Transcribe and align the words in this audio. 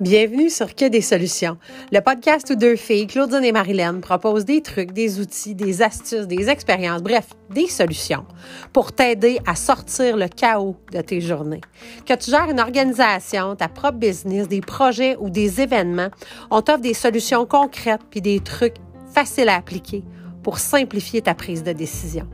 Bienvenue 0.00 0.50
sur 0.50 0.74
Que 0.74 0.88
des 0.88 1.00
solutions, 1.00 1.56
le 1.90 2.00
podcast 2.00 2.50
où 2.50 2.54
deux 2.54 2.76
filles, 2.76 3.08
Claudine 3.08 3.42
et 3.42 3.50
Marilyn, 3.50 4.00
proposent 4.00 4.44
des 4.44 4.60
trucs, 4.60 4.92
des 4.92 5.18
outils, 5.18 5.54
des 5.54 5.82
astuces, 5.82 6.28
des 6.28 6.50
expériences, 6.50 7.02
bref, 7.02 7.28
des 7.50 7.66
solutions 7.66 8.26
pour 8.72 8.92
t'aider 8.92 9.38
à 9.46 9.56
sortir 9.56 10.16
le 10.16 10.28
chaos 10.28 10.76
de 10.92 11.00
tes 11.00 11.20
journées. 11.20 11.62
Que 12.06 12.14
tu 12.14 12.30
gères 12.30 12.50
une 12.50 12.60
organisation, 12.60 13.56
ta 13.56 13.68
propre 13.68 13.98
business, 13.98 14.46
des 14.46 14.60
projets 14.60 15.16
ou 15.18 15.30
des 15.30 15.60
événements, 15.60 16.10
on 16.50 16.60
t'offre 16.60 16.80
des 16.80 16.94
solutions 16.94 17.46
concrètes 17.46 18.02
puis 18.10 18.20
des 18.20 18.40
trucs 18.40 18.76
faciles 19.12 19.48
à 19.48 19.56
appliquer 19.56 20.04
pour 20.42 20.58
simplifier 20.58 21.22
ta 21.22 21.34
prise 21.34 21.62
de 21.62 21.72
décision. 21.72 22.28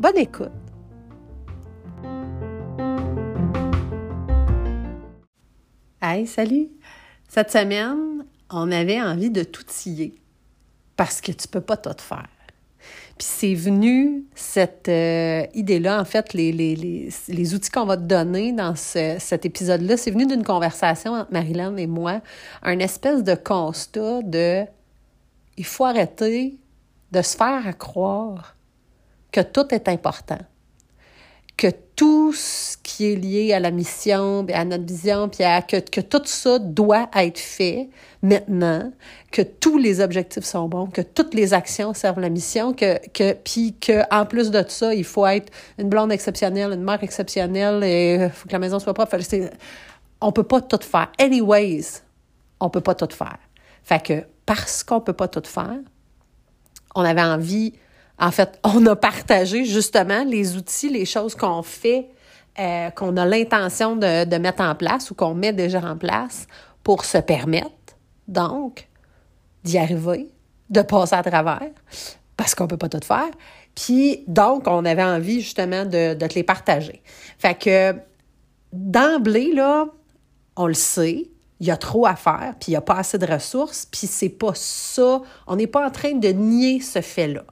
Bonne 0.00 0.18
écoute! 0.18 0.63
Hey, 6.06 6.26
salut! 6.26 6.68
Cette 7.30 7.50
semaine, 7.50 8.26
on 8.50 8.70
avait 8.70 9.00
envie 9.00 9.30
de 9.30 9.42
tout 9.42 9.62
tiller 9.62 10.14
parce 10.96 11.22
que 11.22 11.32
tu 11.32 11.48
peux 11.48 11.62
pas 11.62 11.78
tout 11.78 11.96
faire. 11.96 12.28
Puis 13.16 13.26
c'est 13.26 13.54
venu, 13.54 14.26
cette 14.34 14.90
euh, 14.90 15.46
idée-là, 15.54 15.98
en 15.98 16.04
fait, 16.04 16.34
les, 16.34 16.52
les, 16.52 16.76
les, 16.76 17.08
les 17.28 17.54
outils 17.54 17.70
qu'on 17.70 17.86
va 17.86 17.96
te 17.96 18.02
donner 18.02 18.52
dans 18.52 18.76
ce, 18.76 19.16
cet 19.18 19.46
épisode-là, 19.46 19.96
c'est 19.96 20.10
venu 20.10 20.26
d'une 20.26 20.44
conversation 20.44 21.14
entre 21.14 21.32
Marilyn 21.32 21.74
et 21.78 21.86
moi, 21.86 22.20
un 22.62 22.80
espèce 22.80 23.24
de 23.24 23.34
constat 23.34 24.20
de 24.24 24.66
il 25.56 25.64
faut 25.64 25.86
arrêter 25.86 26.58
de 27.12 27.22
se 27.22 27.34
faire 27.34 27.78
croire 27.78 28.56
que 29.32 29.40
tout 29.40 29.74
est 29.74 29.88
important 29.88 30.40
que 31.56 31.68
tout 31.96 32.32
ce 32.32 32.76
qui 32.82 33.12
est 33.12 33.16
lié 33.16 33.52
à 33.52 33.60
la 33.60 33.70
mission, 33.70 34.46
à 34.52 34.64
notre 34.64 34.84
vision, 34.84 35.28
puis 35.28 35.44
à, 35.44 35.62
que, 35.62 35.76
que 35.78 36.00
tout 36.00 36.22
ça 36.24 36.58
doit 36.58 37.08
être 37.14 37.38
fait 37.38 37.88
maintenant, 38.22 38.92
que 39.30 39.42
tous 39.42 39.78
les 39.78 40.00
objectifs 40.00 40.44
sont 40.44 40.68
bons, 40.68 40.86
que 40.86 41.02
toutes 41.02 41.34
les 41.34 41.54
actions 41.54 41.94
servent 41.94 42.20
la 42.20 42.30
mission, 42.30 42.72
que, 42.72 42.98
que 43.08 43.34
puis 43.34 43.74
que 43.80 44.02
en 44.12 44.26
plus 44.26 44.50
de 44.50 44.64
ça, 44.66 44.94
il 44.94 45.04
faut 45.04 45.26
être 45.26 45.52
une 45.78 45.88
blonde 45.88 46.10
exceptionnelle, 46.10 46.72
une 46.72 46.82
mère 46.82 47.02
exceptionnelle, 47.02 47.84
et 47.84 48.14
il 48.14 48.30
faut 48.30 48.48
que 48.48 48.52
la 48.52 48.58
maison 48.58 48.78
soit 48.78 48.94
propre. 48.94 49.16
On 50.20 50.32
peut 50.32 50.42
pas 50.42 50.60
tout 50.60 50.80
faire. 50.82 51.12
Anyways, 51.18 52.02
on 52.60 52.70
peut 52.70 52.80
pas 52.80 52.94
tout 52.94 53.14
faire. 53.14 53.38
Fait 53.82 54.02
que 54.02 54.24
parce 54.46 54.82
qu'on 54.82 55.00
peut 55.00 55.12
pas 55.12 55.28
tout 55.28 55.42
faire, 55.44 55.78
on 56.94 57.02
avait 57.02 57.22
envie 57.22 57.74
en 58.18 58.30
fait, 58.30 58.58
on 58.62 58.84
a 58.86 58.96
partagé 58.96 59.64
justement 59.64 60.24
les 60.24 60.56
outils, 60.56 60.88
les 60.88 61.04
choses 61.04 61.34
qu'on 61.34 61.62
fait, 61.62 62.08
euh, 62.58 62.90
qu'on 62.90 63.16
a 63.16 63.26
l'intention 63.26 63.96
de, 63.96 64.38
mettre 64.38 64.62
en 64.62 64.74
place 64.74 65.10
ou 65.10 65.14
qu'on 65.14 65.34
met 65.34 65.52
déjà 65.52 65.80
en 65.80 65.96
place 65.96 66.46
pour 66.82 67.04
se 67.04 67.18
permettre, 67.18 67.70
donc, 68.28 68.88
d'y 69.64 69.78
arriver, 69.78 70.28
de 70.70 70.82
passer 70.82 71.16
à 71.16 71.22
travers, 71.22 71.70
parce 72.36 72.54
qu'on 72.54 72.68
peut 72.68 72.76
pas 72.76 72.88
tout 72.88 73.04
faire. 73.04 73.30
Puis, 73.74 74.22
donc, 74.28 74.64
on 74.68 74.84
avait 74.84 75.02
envie 75.02 75.40
justement 75.40 75.84
de, 75.84 76.14
de 76.14 76.26
te 76.26 76.34
les 76.34 76.44
partager. 76.44 77.02
Fait 77.38 77.58
que, 77.58 77.96
d'emblée, 78.72 79.52
là, 79.52 79.86
on 80.54 80.68
le 80.68 80.74
sait, 80.74 81.28
il 81.58 81.66
y 81.66 81.70
a 81.72 81.76
trop 81.76 82.06
à 82.06 82.14
faire, 82.14 82.54
puis 82.60 82.68
il 82.68 82.72
n'y 82.72 82.76
a 82.76 82.80
pas 82.80 82.96
assez 82.96 83.18
de 83.18 83.26
ressources, 83.26 83.86
puis 83.90 84.06
c'est 84.06 84.28
pas 84.28 84.52
ça. 84.54 85.22
On 85.48 85.56
n'est 85.56 85.66
pas 85.66 85.84
en 85.84 85.90
train 85.90 86.12
de 86.12 86.28
nier 86.28 86.80
ce 86.80 87.00
fait-là 87.00 87.44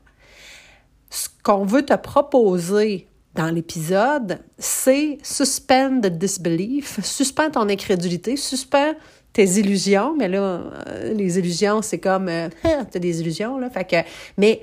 ce 1.13 1.29
qu'on 1.43 1.65
veut 1.65 1.85
te 1.85 1.95
proposer 1.95 3.07
dans 3.35 3.51
l'épisode, 3.51 4.39
c'est 4.59 5.19
suspend 5.23 6.01
the 6.01 6.07
disbelief, 6.07 7.05
suspend 7.05 7.51
ton 7.51 7.69
incrédulité, 7.69 8.37
suspend 8.37 8.95
tes 9.35 9.45
illusions, 9.45 10.15
mais 10.17 10.29
là, 10.29 10.41
euh, 10.41 11.13
les 11.13 11.39
illusions, 11.39 11.83
c'est 11.83 11.99
comme, 11.99 12.29
euh, 12.29 12.49
t'as 12.63 12.99
des 12.99 13.21
illusions, 13.21 13.59
là, 13.59 13.69
fait 13.69 13.85
que, 13.85 13.97
mais 14.39 14.63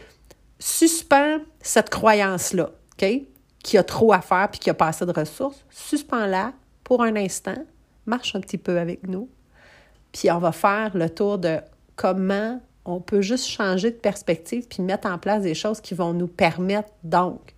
suspend 0.58 1.38
cette 1.62 1.92
croyance-là, 1.92 2.72
OK, 2.94 3.08
qui 3.64 3.78
a 3.78 3.84
trop 3.84 4.12
à 4.12 4.22
faire 4.22 4.50
puis 4.50 4.60
qui 4.60 4.72
a 4.72 4.74
pas 4.74 4.88
assez 4.88 5.06
de 5.06 5.14
ressources, 5.14 5.64
suspends-la 5.70 6.54
pour 6.84 7.04
un 7.04 7.16
instant, 7.16 7.64
marche 8.08 8.36
un 8.36 8.42
petit 8.42 8.58
peu 8.58 8.80
avec 8.80 9.08
nous, 9.08 9.30
puis 10.12 10.32
on 10.32 10.40
va 10.40 10.52
faire 10.52 10.98
le 10.98 11.12
tour 11.12 11.38
de 11.38 11.60
comment 11.96 12.60
on 12.90 13.00
peut 13.00 13.22
juste 13.22 13.48
changer 13.48 13.92
de 13.92 13.96
perspective 13.96 14.68
puis 14.68 14.82
mettre 14.82 15.08
en 15.08 15.18
place 15.18 15.44
des 15.44 15.54
choses 15.54 15.80
qui 15.80 15.94
vont 15.94 16.14
nous 16.14 16.28
permettre 16.28 16.90
donc 17.04 17.54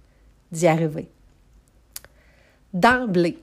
d'y 0.51 0.67
arriver. 0.67 1.09
D'emblée, 2.73 3.37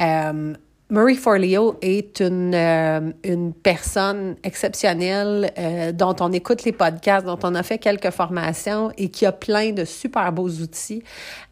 euh, 0.00 0.54
Marie 0.90 1.16
Forleo 1.16 1.76
est 1.82 2.20
une, 2.20 2.54
euh, 2.54 3.12
une 3.22 3.52
personne 3.52 4.36
exceptionnelle 4.42 5.52
euh, 5.58 5.92
dont 5.92 6.16
on 6.20 6.32
écoute 6.32 6.64
les 6.64 6.72
podcasts, 6.72 7.26
dont 7.26 7.38
on 7.42 7.54
a 7.54 7.62
fait 7.62 7.76
quelques 7.76 8.08
formations 8.10 8.90
et 8.96 9.10
qui 9.10 9.26
a 9.26 9.32
plein 9.32 9.72
de 9.72 9.84
super 9.84 10.32
beaux 10.32 10.48
outils 10.48 11.02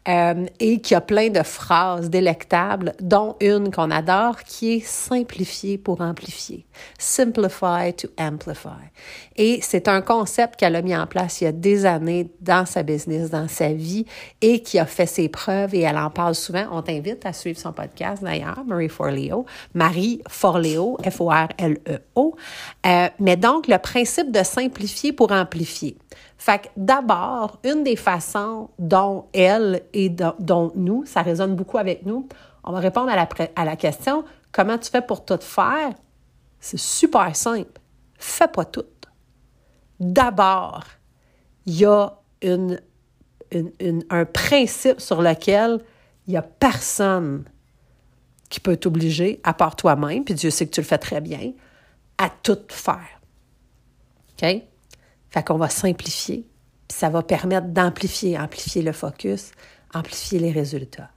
euh, 0.07 0.45
et 0.59 0.79
qui 0.79 0.95
a 0.95 1.01
plein 1.01 1.29
de 1.29 1.43
phrases 1.43 2.09
délectables, 2.09 2.93
dont 3.01 3.35
une 3.41 3.71
qu'on 3.71 3.91
adore 3.91 4.41
qui 4.43 4.75
est 4.75 4.85
simplifier 4.85 5.77
pour 5.77 5.99
amplifier. 5.99 6.65
Simplify 6.97 7.93
to 7.95 8.07
amplify. 8.17 8.89
Et 9.35 9.59
c'est 9.61 9.89
un 9.89 10.01
concept 10.01 10.55
qu'elle 10.55 10.77
a 10.77 10.81
mis 10.81 10.95
en 10.95 11.07
place 11.07 11.41
il 11.41 11.43
y 11.43 11.47
a 11.47 11.51
des 11.51 11.85
années 11.85 12.31
dans 12.39 12.65
sa 12.65 12.83
business, 12.83 13.29
dans 13.29 13.49
sa 13.49 13.73
vie 13.73 14.05
et 14.41 14.61
qui 14.63 14.79
a 14.79 14.85
fait 14.85 15.05
ses 15.05 15.27
preuves 15.27 15.75
et 15.75 15.81
elle 15.81 15.97
en 15.97 16.09
parle 16.09 16.35
souvent. 16.35 16.65
On 16.71 16.81
t'invite 16.81 17.25
à 17.25 17.33
suivre 17.33 17.59
son 17.59 17.73
podcast 17.73 18.23
d'ailleurs, 18.23 18.63
Marie 18.65 18.89
Forleo, 18.89 19.26
Marie 19.73 20.21
Forleo, 20.27 20.97
F-O-R-L-E-O. 21.03 22.35
Euh, 22.85 23.07
mais 23.19 23.37
donc, 23.37 23.67
le 23.67 23.77
principe 23.77 24.31
de 24.31 24.43
simplifier 24.43 25.13
pour 25.13 25.31
amplifier. 25.31 25.97
Fait 26.37 26.59
que 26.59 26.67
d'abord, 26.77 27.59
une 27.63 27.83
des 27.83 27.95
façons 27.95 28.69
dont 28.77 29.25
elle 29.33 29.83
et 29.93 30.09
dont 30.09 30.71
nous, 30.75 31.05
ça 31.05 31.21
résonne 31.21 31.55
beaucoup 31.55 31.77
avec 31.77 32.05
nous, 32.05 32.27
on 32.63 32.71
va 32.71 32.79
répondre 32.79 33.09
à 33.09 33.15
la, 33.15 33.27
à 33.55 33.65
la 33.65 33.75
question 33.75 34.23
comment 34.51 34.77
tu 34.77 34.89
fais 34.89 35.01
pour 35.01 35.23
tout 35.23 35.39
faire? 35.39 35.93
C'est 36.59 36.79
super 36.79 37.35
simple. 37.35 37.79
Fais 38.17 38.47
pas 38.47 38.65
tout. 38.65 38.83
D'abord, 39.99 40.83
il 41.65 41.79
y 41.79 41.85
a 41.85 42.13
une, 42.41 42.79
une, 43.51 44.03
un 44.09 44.25
principe 44.25 44.99
sur 44.99 45.21
lequel 45.21 45.79
il 46.25 46.31
n'y 46.31 46.37
a 46.37 46.41
personne 46.41 47.45
qui 48.49 48.59
peut 48.59 48.77
t'obliger, 48.77 49.39
à 49.43 49.53
part 49.53 49.75
toi-même, 49.75 50.23
puis 50.23 50.33
Dieu 50.33 50.49
sait 50.49 50.65
que 50.65 50.71
tu 50.71 50.81
le 50.81 50.85
fais 50.85 50.97
très 50.97 51.21
bien, 51.21 51.53
à 52.17 52.29
tout 52.29 52.59
faire. 52.69 53.21
OK? 54.33 54.47
Fait 55.29 55.43
qu'on 55.45 55.57
va 55.57 55.69
simplifier, 55.69 56.47
puis 56.87 56.97
ça 56.97 57.09
va 57.09 57.21
permettre 57.21 57.67
d'amplifier, 57.67 58.39
amplifier 58.39 58.81
le 58.81 58.93
focus, 58.93 59.51
amplifier 59.93 60.39
les 60.39 60.51
résultats. 60.51 61.09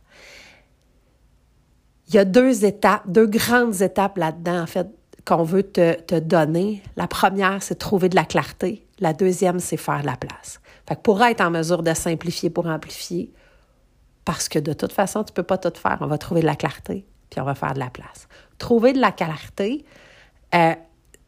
Il 2.08 2.14
y 2.14 2.18
a 2.18 2.24
deux 2.24 2.64
étapes, 2.64 3.04
deux 3.06 3.26
grandes 3.26 3.82
étapes 3.82 4.18
là-dedans, 4.18 4.62
en 4.62 4.66
fait, 4.66 4.88
qu'on 5.24 5.44
veut 5.44 5.62
te, 5.62 6.18
donner. 6.18 6.82
La 6.96 7.06
première, 7.06 7.62
c'est 7.62 7.76
trouver 7.76 8.08
de 8.08 8.16
la 8.16 8.24
clarté. 8.24 8.84
La 8.98 9.12
deuxième, 9.12 9.60
c'est 9.60 9.76
faire 9.76 10.00
de 10.00 10.06
la 10.06 10.16
place. 10.16 10.60
Fait 10.88 10.96
que 10.96 11.02
pour 11.02 11.22
être 11.22 11.40
en 11.40 11.50
mesure 11.50 11.84
de 11.84 11.94
simplifier 11.94 12.50
pour 12.50 12.66
amplifier, 12.66 13.32
parce 14.24 14.48
que 14.48 14.58
de 14.58 14.72
toute 14.72 14.92
façon, 14.92 15.22
tu 15.22 15.30
ne 15.30 15.34
peux 15.34 15.42
pas 15.44 15.58
tout 15.58 15.72
faire, 15.78 15.98
on 16.00 16.06
va 16.06 16.18
trouver 16.18 16.40
de 16.40 16.46
la 16.46 16.56
clarté, 16.56 17.06
puis 17.30 17.40
on 17.40 17.44
va 17.44 17.54
faire 17.54 17.74
de 17.74 17.78
la 17.78 17.90
place. 17.90 18.28
Trouver 18.58 18.92
de 18.92 19.00
la 19.00 19.12
clarté, 19.12 19.84
euh, 20.54 20.74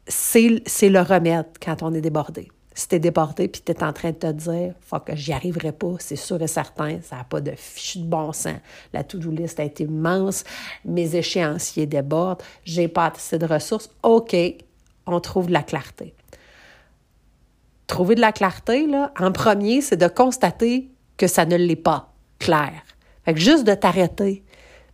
c'est 0.07 0.89
le 0.89 1.01
remède 1.01 1.47
quand 1.61 1.81
on 1.81 1.93
est 1.93 2.01
débordé 2.01 2.51
si 2.75 2.87
t'es 2.87 2.99
débordé 2.99 3.47
puis 3.47 3.61
t'es 3.61 3.83
en 3.83 3.93
train 3.93 4.11
de 4.11 4.15
te 4.15 4.31
dire 4.31 4.73
que 5.05 5.15
j'y 5.15 5.33
arriverai 5.33 5.71
pas, 5.71 5.95
c'est 5.99 6.15
sûr 6.15 6.41
et 6.41 6.47
certain, 6.47 6.99
ça 7.01 7.17
n'a 7.17 7.23
pas 7.23 7.41
de 7.41 7.51
fichu 7.55 7.99
de 7.99 8.05
bon 8.05 8.33
sens. 8.33 8.57
La 8.93 9.03
to-do 9.03 9.31
list 9.31 9.59
a 9.59 9.63
été 9.63 9.83
immense, 9.83 10.43
mes 10.85 11.15
échéanciers 11.15 11.85
débordent, 11.85 12.41
j'ai 12.65 12.87
pas 12.87 13.07
assez 13.07 13.37
de 13.37 13.45
ressources. 13.45 13.89
OK, 14.01 14.35
on 15.05 15.19
trouve 15.19 15.47
de 15.47 15.53
la 15.53 15.63
clarté. 15.63 16.13
Trouver 17.87 18.15
de 18.15 18.21
la 18.21 18.31
clarté, 18.31 18.87
là, 18.87 19.11
en 19.19 19.31
premier, 19.31 19.81
c'est 19.81 19.97
de 19.97 20.07
constater 20.07 20.89
que 21.17 21.27
ça 21.27 21.45
ne 21.45 21.55
l'est 21.55 21.75
pas 21.75 22.11
clair. 22.39 22.73
Fait 23.25 23.33
que 23.33 23.39
juste 23.39 23.65
de 23.65 23.73
t'arrêter, 23.73 24.43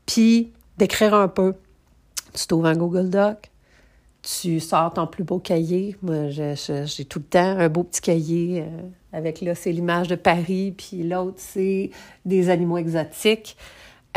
puis 0.06 0.52
d'écrire 0.80 1.14
un 1.14 1.28
peu. 1.28 1.54
Tu 2.34 2.48
trouves 2.48 2.66
un 2.66 2.76
Google 2.76 3.10
Doc, 3.10 3.52
tu 4.22 4.60
sors 4.60 4.94
ton 4.94 5.08
plus 5.08 5.24
beau 5.24 5.40
cahier. 5.40 5.96
Moi, 6.02 6.30
j'ai 6.30 7.06
tout 7.06 7.20
le 7.20 7.26
temps 7.26 7.58
un 7.58 7.70
beau 7.70 7.84
petit 7.84 8.02
cahier 8.02 8.62
euh, 8.62 8.82
avec 9.14 9.42
là, 9.42 9.56
c'est 9.56 9.72
l'image 9.72 10.08
de 10.08 10.16
Paris, 10.16 10.74
puis 10.78 11.04
l'autre, 11.04 11.38
c'est 11.38 11.92
des 12.26 12.50
animaux 12.50 12.78
exotiques. 12.78 13.56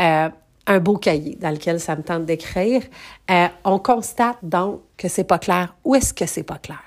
Euh, 0.01 0.29
un 0.65 0.79
beau 0.79 0.97
cahier 0.97 1.35
dans 1.41 1.49
lequel 1.49 1.79
ça 1.79 1.95
me 1.95 2.03
tente 2.03 2.25
d'écrire. 2.25 2.81
Euh, 3.29 3.47
on 3.65 3.79
constate 3.79 4.37
donc 4.43 4.81
que 4.97 5.07
c'est 5.07 5.23
pas 5.23 5.39
clair. 5.39 5.75
Où 5.83 5.95
est-ce 5.95 6.13
que 6.13 6.25
c'est 6.25 6.43
pas 6.43 6.57
clair? 6.57 6.83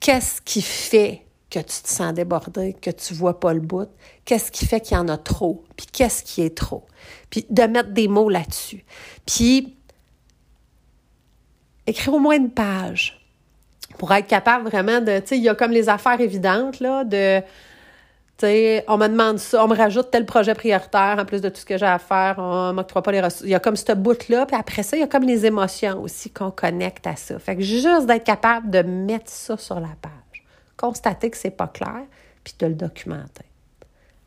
Qu'est-ce 0.00 0.40
qui 0.40 0.62
fait 0.62 1.22
que 1.50 1.58
tu 1.58 1.82
te 1.82 1.88
sens 1.88 2.14
débordé, 2.14 2.74
que 2.80 2.90
tu 2.90 3.12
vois 3.12 3.40
pas 3.40 3.52
le 3.52 3.60
bout? 3.60 3.88
Qu'est-ce 4.24 4.52
qui 4.52 4.66
fait 4.66 4.80
qu'il 4.80 4.96
y 4.96 5.00
en 5.00 5.08
a 5.08 5.16
trop? 5.16 5.64
Puis 5.76 5.86
qu'est-ce 5.92 6.22
qui 6.22 6.42
est 6.42 6.56
trop? 6.56 6.86
Puis 7.28 7.46
de 7.50 7.62
mettre 7.64 7.90
des 7.90 8.08
mots 8.08 8.28
là-dessus. 8.28 8.84
Puis 9.26 9.76
écrire 11.86 12.14
au 12.14 12.18
moins 12.18 12.36
une 12.36 12.50
page 12.50 13.20
pour 13.98 14.12
être 14.12 14.26
capable 14.26 14.68
vraiment 14.68 15.00
de, 15.00 15.18
tu 15.18 15.26
sais, 15.26 15.36
il 15.36 15.42
y 15.42 15.48
a 15.48 15.54
comme 15.54 15.72
les 15.72 15.88
affaires 15.88 16.20
évidentes, 16.20 16.80
là, 16.80 17.04
de, 17.04 17.40
tu 17.40 18.46
sais, 18.46 18.84
on 18.88 18.96
me 18.96 19.08
demande 19.08 19.38
ça, 19.38 19.64
on 19.64 19.68
me 19.68 19.76
rajoute 19.76 20.10
tel 20.10 20.24
projet 20.24 20.54
prioritaire 20.54 21.16
en 21.18 21.24
plus 21.24 21.42
de 21.42 21.48
tout 21.48 21.60
ce 21.60 21.66
que 21.66 21.76
j'ai 21.76 21.86
à 21.86 21.98
faire, 21.98 22.36
on 22.38 22.72
m'octroie 22.72 23.02
pas 23.02 23.12
les 23.12 23.20
ressources. 23.20 23.44
Il 23.44 23.50
y 23.50 23.54
a 23.54 23.60
comme 23.60 23.76
ce 23.76 23.92
bout-là, 23.92 24.46
puis 24.46 24.56
après 24.56 24.82
ça, 24.82 24.96
il 24.96 25.00
y 25.00 25.02
a 25.02 25.08
comme 25.08 25.24
les 25.24 25.44
émotions 25.44 26.00
aussi 26.00 26.30
qu'on 26.30 26.50
connecte 26.50 27.06
à 27.06 27.16
ça. 27.16 27.38
Fait 27.38 27.56
que 27.56 27.62
juste 27.62 28.06
d'être 28.06 28.24
capable 28.24 28.70
de 28.70 28.82
mettre 28.82 29.30
ça 29.30 29.56
sur 29.56 29.80
la 29.80 29.90
page, 30.00 30.29
constater 30.80 31.30
que 31.30 31.36
c'est 31.36 31.50
pas 31.50 31.68
clair, 31.68 32.04
puis 32.44 32.54
de 32.58 32.66
le 32.66 32.74
documenter. 32.74 33.44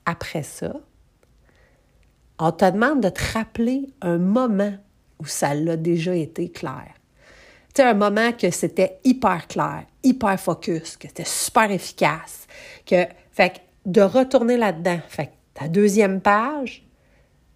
Après 0.05 0.43
ça, 0.43 0.73
on 2.39 2.51
te 2.51 2.69
demande 2.69 3.01
de 3.01 3.09
te 3.09 3.33
rappeler 3.33 3.89
un 4.01 4.17
moment 4.17 4.75
où 5.19 5.25
ça 5.25 5.53
l'a 5.53 5.77
déjà 5.77 6.15
été 6.15 6.51
clair 6.51 6.93
tu 7.73 7.81
un 7.81 7.93
moment 7.93 8.31
que 8.31 8.51
c'était 8.51 8.99
hyper 9.03 9.47
clair, 9.47 9.85
hyper 10.03 10.39
focus, 10.39 10.95
que 10.95 11.07
c'était 11.07 11.25
super 11.25 11.71
efficace, 11.71 12.47
que, 12.85 13.05
fait 13.31 13.61
de 13.85 14.01
retourner 14.01 14.57
là-dedans. 14.57 14.99
Fait 15.07 15.31
ta 15.53 15.67
deuxième 15.67 16.21
page, 16.21 16.85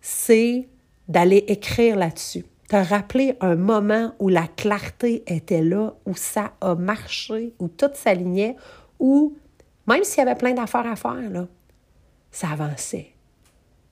c'est 0.02 0.68
d'aller 1.08 1.46
écrire 1.48 1.96
là-dessus. 1.96 2.46
Te 2.68 2.76
rappeler 2.76 3.36
un 3.40 3.56
moment 3.56 4.14
où 4.20 4.28
la 4.28 4.48
clarté 4.48 5.24
était 5.28 5.62
là, 5.62 5.94
où 6.06 6.16
ça 6.16 6.52
a 6.60 6.76
marché, 6.76 7.54
où 7.60 7.68
tout 7.70 7.90
s'alignait, 7.94 8.58
où 9.00 9.36
même 9.88 10.04
s'il 10.04 10.20
y 10.20 10.22
avait 10.22 10.36
plein 10.38 10.54
d'affaires 10.54 10.86
à 10.86 10.96
faire, 10.96 11.30
là, 11.30 11.48
ça 12.32 12.50
avançait. 12.50 13.14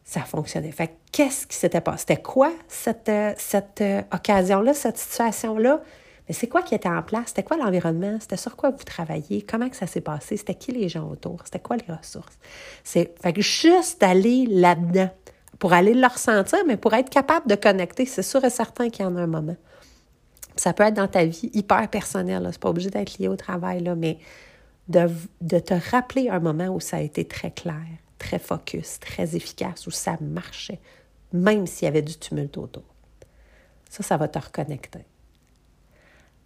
Ça 0.03 0.21
fonctionnait. 0.21 0.71
Fait 0.71 0.97
qu'est-ce 1.11 1.47
qui 1.47 1.55
s'était 1.55 1.81
passé? 1.81 2.05
C'était 2.07 2.21
quoi 2.21 2.51
cette, 2.67 3.09
euh, 3.09 3.33
cette 3.37 3.81
euh, 3.81 4.01
occasion-là, 4.13 4.73
cette 4.73 4.97
situation-là? 4.97 5.81
Mais 6.27 6.33
c'est 6.33 6.47
quoi 6.47 6.61
qui 6.61 6.75
était 6.75 6.89
en 6.89 7.01
place? 7.01 7.27
C'était 7.27 7.43
quoi 7.43 7.57
l'environnement? 7.57 8.17
C'était 8.19 8.37
sur 8.37 8.55
quoi 8.55 8.71
vous 8.71 8.83
travailliez? 8.83 9.41
Comment 9.43 9.69
que 9.69 9.75
ça 9.75 9.87
s'est 9.87 10.01
passé? 10.01 10.37
C'était 10.37 10.55
qui 10.55 10.71
les 10.71 10.89
gens 10.89 11.09
autour? 11.09 11.39
C'était 11.45 11.59
quoi 11.59 11.77
les 11.77 11.93
ressources? 11.93 12.37
C'est 12.83 13.15
fait 13.21 13.33
que 13.33 13.41
juste 13.41 14.01
d'aller 14.01 14.45
là-dedans, 14.47 15.09
pour 15.59 15.73
aller 15.73 15.93
le 15.93 16.05
ressentir, 16.05 16.59
mais 16.67 16.77
pour 16.77 16.93
être 16.93 17.09
capable 17.09 17.47
de 17.47 17.55
connecter, 17.55 18.05
c'est 18.05 18.23
sûr 18.23 18.43
et 18.43 18.49
certain 18.49 18.89
qu'il 18.89 19.05
y 19.05 19.07
en 19.07 19.15
a 19.15 19.21
un 19.21 19.27
moment. 19.27 19.55
Ça 20.55 20.73
peut 20.73 20.83
être 20.83 20.93
dans 20.93 21.07
ta 21.07 21.25
vie 21.25 21.49
hyper 21.53 21.87
personnelle, 21.89 22.47
c'est 22.51 22.61
pas 22.61 22.69
obligé 22.69 22.89
d'être 22.89 23.17
lié 23.17 23.27
au 23.27 23.35
travail, 23.35 23.81
là, 23.81 23.95
mais 23.95 24.19
de, 24.87 25.09
de 25.41 25.59
te 25.59 25.73
rappeler 25.91 26.29
un 26.29 26.39
moment 26.39 26.67
où 26.67 26.79
ça 26.79 26.97
a 26.97 27.01
été 27.01 27.25
très 27.25 27.51
clair, 27.51 27.85
très 28.19 28.39
focus, 28.39 28.99
très 28.99 29.35
efficace, 29.35 29.87
où 29.87 29.91
ça 29.91 30.17
marchait, 30.21 30.79
même 31.33 31.67
s'il 31.67 31.85
y 31.85 31.89
avait 31.89 32.01
du 32.01 32.17
tumulte 32.17 32.57
autour. 32.57 32.83
Ça, 33.89 34.03
ça 34.03 34.17
va 34.17 34.27
te 34.27 34.39
reconnecter. 34.39 35.05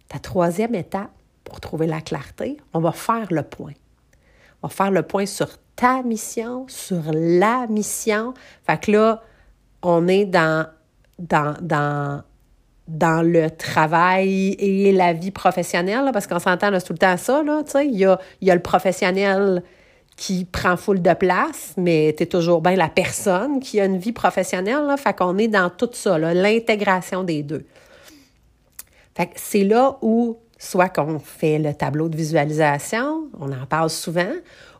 Ta 0.08 0.18
troisième 0.18 0.74
étape, 0.74 1.10
pour 1.44 1.60
trouver 1.60 1.86
la 1.86 2.00
clarté, 2.00 2.58
on 2.72 2.80
va 2.80 2.92
faire 2.92 3.32
le 3.32 3.42
point. 3.42 3.72
On 4.62 4.68
va 4.68 4.74
faire 4.74 4.90
le 4.90 5.02
point 5.02 5.26
sur 5.26 5.48
ta 5.74 6.02
mission, 6.02 6.66
sur 6.68 7.02
la 7.12 7.66
mission. 7.66 8.34
Fait 8.66 8.80
que 8.80 8.92
là, 8.92 9.22
on 9.82 10.06
est 10.08 10.26
dans, 10.26 10.68
dans, 11.18 11.56
dans, 11.60 12.22
dans 12.96 13.22
le 13.22 13.50
travail 13.50 14.56
et 14.58 14.92
la 14.92 15.12
vie 15.12 15.30
professionnelle, 15.30 16.10
parce 16.12 16.26
qu'on 16.26 16.38
s'entend 16.38 16.70
tout 16.80 16.92
le 16.92 16.98
temps 16.98 17.16
ça, 17.16 17.42
là, 17.42 17.62
tu 17.64 17.72
sais, 17.72 17.86
il 17.86 17.96
y 17.96 18.04
a, 18.04 18.18
y 18.40 18.50
a 18.50 18.54
le 18.54 18.62
professionnel 18.62 19.62
qui 20.16 20.44
prend 20.44 20.76
full 20.76 21.00
de 21.00 21.14
place, 21.14 21.72
mais 21.76 22.14
tu 22.16 22.24
es 22.24 22.26
toujours 22.26 22.60
bien 22.60 22.76
la 22.76 22.88
personne 22.88 23.60
qui 23.60 23.80
a 23.80 23.84
une 23.84 23.98
vie 23.98 24.12
professionnelle, 24.12 24.84
là, 24.86 24.96
fait 24.96 25.16
qu'on 25.16 25.38
est 25.38 25.48
dans 25.48 25.70
tout 25.70 25.88
ça, 25.92 26.18
l'intégration 26.18 27.22
des 27.22 27.42
deux. 27.42 27.64
C'est 29.36 29.64
là 29.64 29.98
où 30.02 30.38
soit 30.58 30.88
qu'on 30.88 31.18
fait 31.18 31.58
le 31.58 31.72
tableau 31.72 32.08
de 32.08 32.16
visualisation, 32.16 33.28
on 33.38 33.52
en 33.52 33.66
parle 33.66 33.90
souvent, 33.90 34.32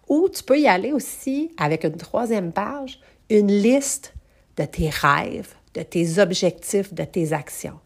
ou 0.08 0.28
tu 0.28 0.42
peux 0.42 0.58
y 0.58 0.66
aller 0.66 0.92
aussi 0.92 1.52
avec 1.58 1.84
une 1.84 1.96
troisième 1.96 2.52
page, 2.52 3.00
une 3.28 3.52
liste 3.52 4.14
de 4.56 4.64
tes 4.64 4.90
rêves, 4.90 5.54
de 5.74 5.82
tes 5.82 6.18
objectifs, 6.18 6.92
de 6.92 7.04
tes 7.04 7.32
actions. 7.32 7.78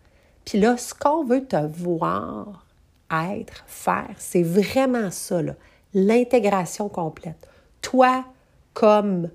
Puis 0.44 0.58
là, 0.58 0.76
ce 0.76 0.94
qu'on 0.94 1.25
veut 1.25 1.44
te 1.44 1.56
voir 1.56 2.67
être, 3.11 3.64
faire, 3.67 4.14
c'est 4.19 4.43
vraiment 4.43 5.11
ça, 5.11 5.41
l'intégration 5.94 6.88
complète. 6.88 7.49
Toi, 7.81 8.25
comme 8.73 9.31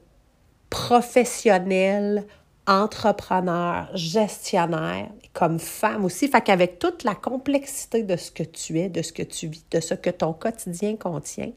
professionnel, 0.69 2.25
entrepreneur, 2.67 3.89
gestionnaire, 3.95 5.09
comme 5.33 5.59
femme 5.59 6.05
aussi. 6.05 6.27
Fait 6.27 6.41
qu'avec 6.41 6.77
toute 6.77 7.03
la 7.03 7.15
complexité 7.15 8.03
de 8.03 8.15
ce 8.15 8.31
que 8.31 8.43
tu 8.43 8.79
es, 8.79 8.89
de 8.89 9.01
ce 9.01 9.11
que 9.11 9.23
tu 9.23 9.47
vis, 9.47 9.65
de 9.71 9.79
ce 9.79 9.95
que 9.95 10.09
ton 10.09 10.33
quotidien 10.33 10.95
contient, 10.95 11.51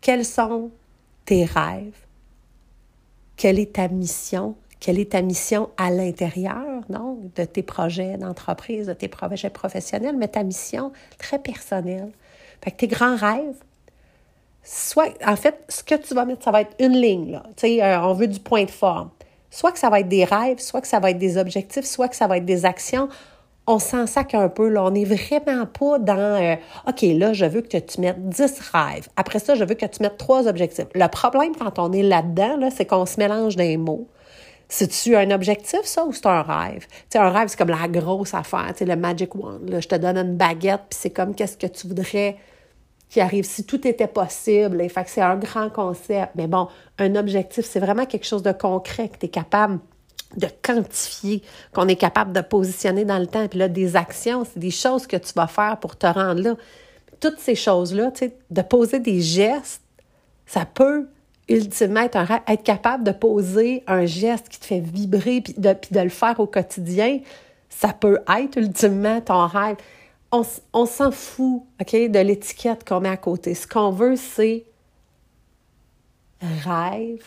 quels 0.00 0.24
sont 0.24 0.70
tes 1.24 1.44
rêves? 1.44 1.96
Quelle 3.36 3.58
est 3.58 3.74
ta 3.74 3.88
mission? 3.88 4.54
Quelle 4.80 4.98
est 4.98 5.12
ta 5.12 5.22
mission 5.22 5.70
à 5.76 5.90
l'intérieur, 5.90 6.82
non, 6.90 7.18
de 7.34 7.44
tes 7.44 7.62
projets 7.62 8.18
d'entreprise, 8.18 8.86
de 8.86 8.92
tes 8.92 9.08
projets 9.08 9.50
professionnels, 9.50 10.16
mais 10.16 10.28
ta 10.28 10.42
mission 10.42 10.92
très 11.18 11.38
personnelle. 11.38 12.12
Fait 12.62 12.70
que 12.70 12.76
tes 12.76 12.86
grands 12.86 13.16
rêves, 13.16 13.56
soit, 14.62 15.14
en 15.26 15.36
fait, 15.36 15.64
ce 15.68 15.82
que 15.82 15.94
tu 15.94 16.14
vas 16.14 16.24
mettre, 16.24 16.44
ça 16.44 16.50
va 16.50 16.62
être 16.62 16.74
une 16.78 16.92
ligne, 16.92 17.32
là. 17.32 17.42
Tu 17.56 17.68
sais, 17.68 17.82
euh, 17.82 18.00
on 18.02 18.12
veut 18.12 18.26
du 18.26 18.40
point 18.40 18.64
de 18.64 18.70
forme. 18.70 19.10
Soit 19.50 19.72
que 19.72 19.78
ça 19.78 19.88
va 19.88 20.00
être 20.00 20.08
des 20.08 20.24
rêves, 20.24 20.58
soit 20.58 20.80
que 20.80 20.88
ça 20.88 20.98
va 20.98 21.10
être 21.10 21.18
des 21.18 21.38
objectifs, 21.38 21.84
soit 21.84 22.08
que 22.08 22.16
ça 22.16 22.26
va 22.26 22.36
être 22.36 22.44
des 22.44 22.66
actions. 22.66 23.08
On 23.66 23.78
s'en 23.78 24.06
sac 24.06 24.34
un 24.34 24.48
peu. 24.48 24.68
Là. 24.68 24.84
On 24.84 24.90
n'est 24.90 25.04
vraiment 25.04 25.66
pas 25.66 25.98
dans 25.98 26.42
euh, 26.42 26.56
OK, 26.88 27.02
là, 27.02 27.32
je 27.32 27.46
veux 27.46 27.62
que 27.62 27.78
tu 27.78 28.00
mettes 28.00 28.28
10 28.28 28.60
rêves. 28.72 29.08
Après 29.16 29.38
ça, 29.38 29.54
je 29.54 29.64
veux 29.64 29.74
que 29.74 29.86
tu 29.86 30.02
mettes 30.02 30.18
trois 30.18 30.46
objectifs. 30.46 30.86
Le 30.94 31.08
problème 31.08 31.54
quand 31.56 31.78
on 31.78 31.92
est 31.92 32.02
là-dedans, 32.02 32.56
là, 32.58 32.70
c'est 32.70 32.84
qu'on 32.84 33.06
se 33.06 33.18
mélange 33.18 33.56
des 33.56 33.76
mots. 33.76 34.06
C'est-tu 34.68 35.14
un 35.14 35.30
objectif, 35.30 35.82
ça, 35.84 36.04
ou 36.04 36.12
c'est 36.12 36.26
un 36.26 36.42
rêve? 36.42 36.86
Tu 37.10 37.18
un 37.18 37.30
rêve, 37.30 37.48
c'est 37.48 37.56
comme 37.56 37.68
la 37.68 37.86
grosse 37.86 38.34
affaire, 38.34 38.74
le 38.80 38.96
magic 38.96 39.34
wand. 39.34 39.60
Là. 39.68 39.80
Je 39.80 39.88
te 39.88 39.94
donne 39.94 40.18
une 40.18 40.36
baguette, 40.36 40.82
puis 40.90 40.98
c'est 41.00 41.10
comme 41.10 41.34
qu'est-ce 41.34 41.56
que 41.56 41.66
tu 41.68 41.86
voudrais 41.86 42.36
qui 43.08 43.20
arrive, 43.20 43.44
si 43.44 43.64
tout 43.64 43.86
était 43.86 44.08
possible? 44.08 44.80
Et 44.80 44.88
fait 44.88 45.04
que 45.04 45.10
c'est 45.10 45.20
un 45.20 45.36
grand 45.36 45.70
concept. 45.70 46.32
Mais 46.34 46.48
bon, 46.48 46.68
un 46.98 47.14
objectif, 47.14 47.64
c'est 47.64 47.78
vraiment 47.78 48.04
quelque 48.04 48.26
chose 48.26 48.42
de 48.42 48.52
concret 48.52 49.08
que 49.08 49.18
tu 49.18 49.26
es 49.26 49.28
capable 49.28 49.78
de 50.36 50.48
quantifier, 50.62 51.42
qu'on 51.72 51.86
est 51.86 51.96
capable 51.96 52.32
de 52.32 52.40
positionner 52.40 53.04
dans 53.04 53.18
le 53.18 53.28
temps. 53.28 53.46
Puis 53.46 53.60
là, 53.60 53.68
des 53.68 53.94
actions, 53.94 54.44
c'est 54.44 54.58
des 54.58 54.72
choses 54.72 55.06
que 55.06 55.16
tu 55.16 55.32
vas 55.34 55.46
faire 55.46 55.78
pour 55.78 55.96
te 55.96 56.06
rendre 56.06 56.42
là. 56.42 56.56
Toutes 57.20 57.38
ces 57.38 57.54
choses-là, 57.54 58.10
de 58.50 58.62
poser 58.62 58.98
des 58.98 59.20
gestes, 59.20 59.82
ça 60.44 60.66
peut 60.66 61.08
ultimement 61.48 62.00
être, 62.00 62.16
un, 62.16 62.40
être 62.48 62.62
capable 62.62 63.04
de 63.04 63.12
poser 63.12 63.84
un 63.86 64.06
geste 64.06 64.48
qui 64.48 64.58
te 64.58 64.66
fait 64.66 64.80
vibrer 64.80 65.40
puis 65.40 65.54
de, 65.56 65.72
puis 65.72 65.94
de 65.94 66.00
le 66.00 66.08
faire 66.08 66.38
au 66.40 66.46
quotidien. 66.46 67.20
Ça 67.68 67.92
peut 67.92 68.20
être 68.28 68.56
ultimement 68.56 69.20
ton 69.20 69.46
rêve 69.46 69.76
on, 70.72 70.86
s'en 70.86 71.10
fout, 71.10 71.62
OK, 71.80 71.92
de 71.92 72.18
l'étiquette 72.18 72.86
qu'on 72.86 73.00
met 73.00 73.08
à 73.08 73.16
côté. 73.16 73.54
Ce 73.54 73.66
qu'on 73.66 73.90
veut, 73.90 74.16
c'est 74.16 74.64
rêve, 76.40 77.24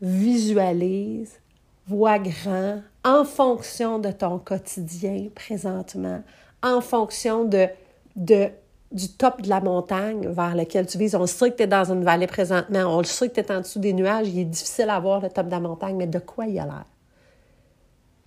visualise, 0.00 1.40
vois 1.86 2.18
grand 2.18 2.82
en 3.04 3.24
fonction 3.24 3.98
de 3.98 4.10
ton 4.10 4.38
quotidien 4.38 5.28
présentement, 5.34 6.22
en 6.62 6.80
fonction 6.80 7.44
de, 7.44 7.68
de, 8.16 8.50
du 8.90 9.08
top 9.08 9.42
de 9.42 9.48
la 9.48 9.60
montagne 9.60 10.28
vers 10.28 10.56
lequel 10.56 10.86
tu 10.86 10.98
vises. 10.98 11.14
On 11.14 11.26
sait 11.26 11.50
que 11.50 11.56
tu 11.56 11.62
es 11.64 11.66
dans 11.66 11.92
une 11.92 12.04
vallée 12.04 12.26
présentement, 12.26 12.96
on 12.96 12.98
le 12.98 13.04
sait 13.04 13.28
que 13.28 13.34
tu 13.34 13.40
es 13.40 13.52
en 13.52 13.60
dessous 13.60 13.78
des 13.78 13.92
nuages, 13.92 14.28
il 14.28 14.38
est 14.38 14.44
difficile 14.44 14.90
à 14.90 14.98
voir 14.98 15.20
le 15.20 15.28
top 15.28 15.46
de 15.46 15.50
la 15.50 15.60
montagne, 15.60 15.96
mais 15.96 16.06
de 16.06 16.18
quoi 16.18 16.46
il 16.46 16.58
a 16.58 16.64
l'air? 16.64 16.84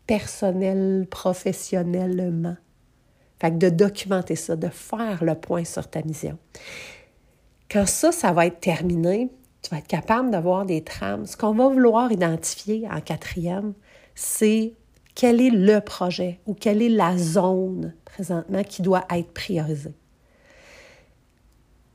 Personnel, 0.06 1.08
professionnellement. 1.10 2.58
Fait 3.40 3.52
que 3.52 3.58
de 3.58 3.70
documenter 3.70 4.36
ça, 4.36 4.56
de 4.56 4.68
faire 4.68 5.24
le 5.24 5.34
point 5.34 5.64
sur 5.64 5.90
ta 5.90 6.04
mission. 6.04 6.38
Quand 7.72 7.88
ça, 7.88 8.12
ça 8.12 8.34
va 8.34 8.46
être 8.46 8.60
terminé, 8.60 9.30
tu 9.64 9.70
vas 9.72 9.78
être 9.78 9.88
capable 9.88 10.30
d'avoir 10.30 10.66
des 10.66 10.84
trames. 10.84 11.26
Ce 11.26 11.38
qu'on 11.38 11.54
va 11.54 11.70
vouloir 11.70 12.12
identifier 12.12 12.88
en 12.92 13.00
quatrième, 13.00 13.74
c'est 14.14 14.74
quel 15.16 15.42
est 15.42 15.50
le 15.50 15.80
projet 15.82 16.40
ou 16.46 16.54
quelle 16.54 16.82
est 16.82 16.90
la 16.90 17.18
zone 17.18 17.94
présentement 18.06 18.64
qui 18.64 18.82
doit 18.82 19.06
être 19.12 19.32
priorisée. 19.34 19.94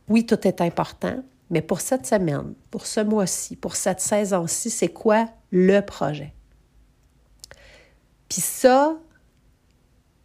Oui, 0.08 0.26
tout 0.26 0.46
est 0.46 0.60
important, 0.60 1.22
mais 1.50 1.62
pour 1.62 1.80
cette 1.80 2.06
semaine, 2.06 2.54
pour 2.70 2.86
ce 2.86 3.00
mois-ci, 3.00 3.56
pour 3.56 3.76
cette 3.76 4.00
saison-ci, 4.00 4.70
c'est 4.70 4.88
quoi 4.88 5.28
le 5.50 5.80
projet? 5.80 6.32
Puis 8.28 8.40
ça, 8.40 8.96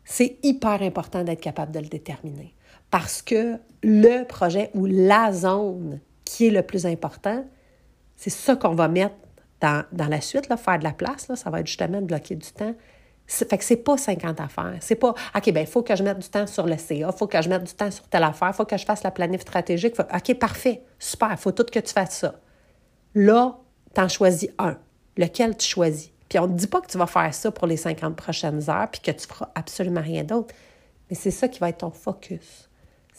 c'est 0.04 0.38
hyper 0.44 0.82
important 0.82 1.24
d'être 1.24 1.42
capable 1.42 1.72
de 1.72 1.80
le 1.80 1.88
déterminer. 1.88 2.54
Parce 2.90 3.22
que 3.22 3.58
le 3.84 4.24
projet 4.24 4.70
ou 4.74 4.86
la 4.86 5.32
zone 5.32 6.00
qui 6.26 6.48
est 6.48 6.52
le 6.52 6.62
plus 6.62 6.86
important, 6.86 7.46
c'est 8.18 8.30
ça 8.30 8.56
qu'on 8.56 8.76
va 8.76 8.88
mettre 8.88 9.16
dans, 9.62 9.86
la 9.92 10.22
suite, 10.22 10.50
là, 10.50 10.58
faire 10.58 10.80
de 10.80 10.84
la 10.84 10.92
place, 10.92 11.28
là, 11.28 11.36
ça 11.36 11.50
va 11.50 11.60
être 11.60 11.68
justement 11.68 12.02
de 12.02 12.06
bloquer 12.06 12.36
du 12.36 12.52
temps. 12.52 12.74
Fait 13.32 13.58
que 13.58 13.64
c'est 13.64 13.78
pas 13.78 13.98
50 13.98 14.42
affaires. 14.42 14.76
C'est 14.82 14.96
pas, 14.96 15.10
OK, 15.36 15.52
ben 15.54 15.62
il 15.62 15.68
faut 15.68 15.84
que 15.84 15.96
je 15.96 16.04
mette 16.04 16.20
du 16.20 16.28
temps 16.28 16.48
sur 16.48 16.66
le 16.66 16.78
CA, 16.78 16.94
il 16.96 17.18
faut 17.18 17.28
que 17.28 17.42
je 17.42 17.48
mette 17.48 17.64
du 17.64 17.74
temps 17.74 17.90
sur 17.90 18.06
telle 18.08 18.24
affaire, 18.24 18.50
il 18.50 18.56
faut 18.56 18.66
que 18.66 18.78
je 18.78 18.86
fasse 18.86 19.04
la 19.04 19.12
planif 19.12 19.42
stratégique. 19.42 19.96
OK, 20.00 20.34
parfait, 20.38 20.82
super, 21.00 21.32
il 21.32 21.38
faut 21.38 21.52
tout 21.52 21.64
que 21.64 21.80
tu 21.80 21.94
fasses 21.94 22.18
ça. 22.18 22.36
Là, 23.16 23.58
tu 23.96 24.02
en 24.02 24.10
choisis 24.10 24.50
un. 24.60 24.78
Lequel 25.18 25.56
tu 25.56 25.68
choisis? 25.68 26.12
Puis 26.28 26.40
on 26.40 26.48
ne 26.48 26.56
dit 26.56 26.68
pas 26.68 26.82
que 26.82 26.88
tu 26.88 26.98
vas 26.98 27.08
faire 27.08 27.34
ça 27.34 27.52
pour 27.52 27.68
les 27.68 27.78
50 27.78 28.16
prochaines 28.16 28.70
heures, 28.70 28.90
puis 28.90 29.02
que 29.02 29.12
tu 29.12 29.28
feras 29.28 29.50
absolument 29.56 30.02
rien 30.02 30.24
d'autre. 30.24 30.54
Mais 31.10 31.16
c'est 31.16 31.32
ça 31.32 31.48
qui 31.48 31.60
va 31.60 31.70
être 31.70 31.80
ton 31.80 31.92
focus. 31.92 32.70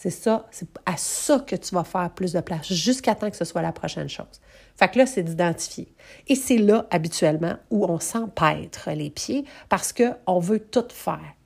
C'est 0.02 0.10
ça, 0.10 0.48
c'est 0.50 0.66
à 0.84 0.96
ça 0.96 1.38
que 1.38 1.54
tu 1.54 1.76
vas 1.76 1.84
faire 1.84 2.10
plus 2.10 2.32
de 2.32 2.40
place, 2.40 2.72
jusqu'à 2.72 3.14
temps 3.14 3.30
que 3.30 3.36
ce 3.36 3.44
soit 3.44 3.62
la 3.62 3.70
prochaine 3.70 4.08
chose. 4.08 4.40
Fait 4.74 4.88
que 4.88 4.98
là, 4.98 5.06
c'est 5.06 5.22
d'identifier. 5.22 5.94
Et 6.26 6.34
c'est 6.34 6.58
là, 6.58 6.88
habituellement, 6.90 7.54
où 7.70 7.84
on 7.84 8.00
s'empêtre 8.00 8.90
les 8.90 9.10
pieds 9.10 9.44
parce 9.68 9.92
qu'on 9.92 10.40
veut 10.40 10.58
tout 10.58 10.88
faire. 10.88 11.36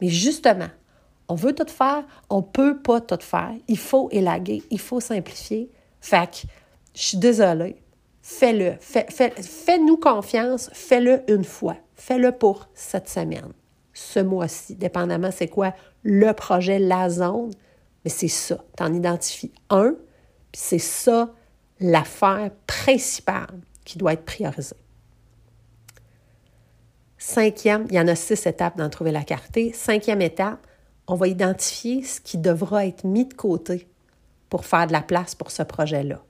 Mais 0.00 0.10
justement, 0.10 0.68
on 1.26 1.34
veut 1.34 1.56
tout 1.56 1.66
faire, 1.66 2.04
on 2.30 2.36
ne 2.36 2.42
peut 2.42 2.78
pas 2.78 3.00
tout 3.00 3.18
faire. 3.20 3.50
Il 3.66 3.78
faut 3.78 4.08
élaguer, 4.12 4.62
il 4.70 4.78
faut 4.78 5.00
simplifier. 5.00 5.72
Fait 6.00 6.30
que, 6.30 6.46
je 6.94 7.02
suis 7.02 7.18
désolée, 7.18 7.82
fais-le. 8.22 8.76
Fais-nous 8.78 9.96
confiance, 9.96 10.70
fais-le 10.72 11.24
une 11.26 11.42
fois. 11.42 11.78
Fais-le 11.96 12.30
pour 12.30 12.68
cette 12.74 13.08
semaine, 13.08 13.52
ce 13.92 14.20
mois-ci, 14.20 14.76
dépendamment 14.76 15.32
c'est 15.32 15.48
quoi 15.48 15.74
le 16.04 16.32
projet, 16.32 16.78
la 16.78 17.10
zone. 17.10 17.50
Mais 18.04 18.10
c'est 18.10 18.28
ça, 18.28 18.62
tu 18.76 18.82
en 18.82 18.92
identifies 18.92 19.52
un, 19.70 19.94
puis 20.52 20.60
c'est 20.62 20.78
ça 20.78 21.32
l'affaire 21.80 22.50
principale 22.66 23.60
qui 23.84 23.98
doit 23.98 24.12
être 24.12 24.24
priorisée. 24.24 24.76
Cinquième, 27.18 27.86
il 27.88 27.96
y 27.96 28.00
en 28.00 28.08
a 28.08 28.14
six 28.14 28.46
étapes 28.46 28.76
d'en 28.76 28.90
trouver 28.90 29.10
la 29.10 29.24
clarté. 29.24 29.72
Cinquième 29.72 30.20
étape, 30.20 30.66
on 31.06 31.14
va 31.14 31.26
identifier 31.26 32.02
ce 32.02 32.20
qui 32.20 32.36
devra 32.36 32.86
être 32.86 33.04
mis 33.04 33.24
de 33.24 33.34
côté 33.34 33.88
pour 34.50 34.66
faire 34.66 34.86
de 34.86 34.92
la 34.92 35.00
place 35.00 35.34
pour 35.34 35.50
ce 35.50 35.62
projet-là. 35.62 36.22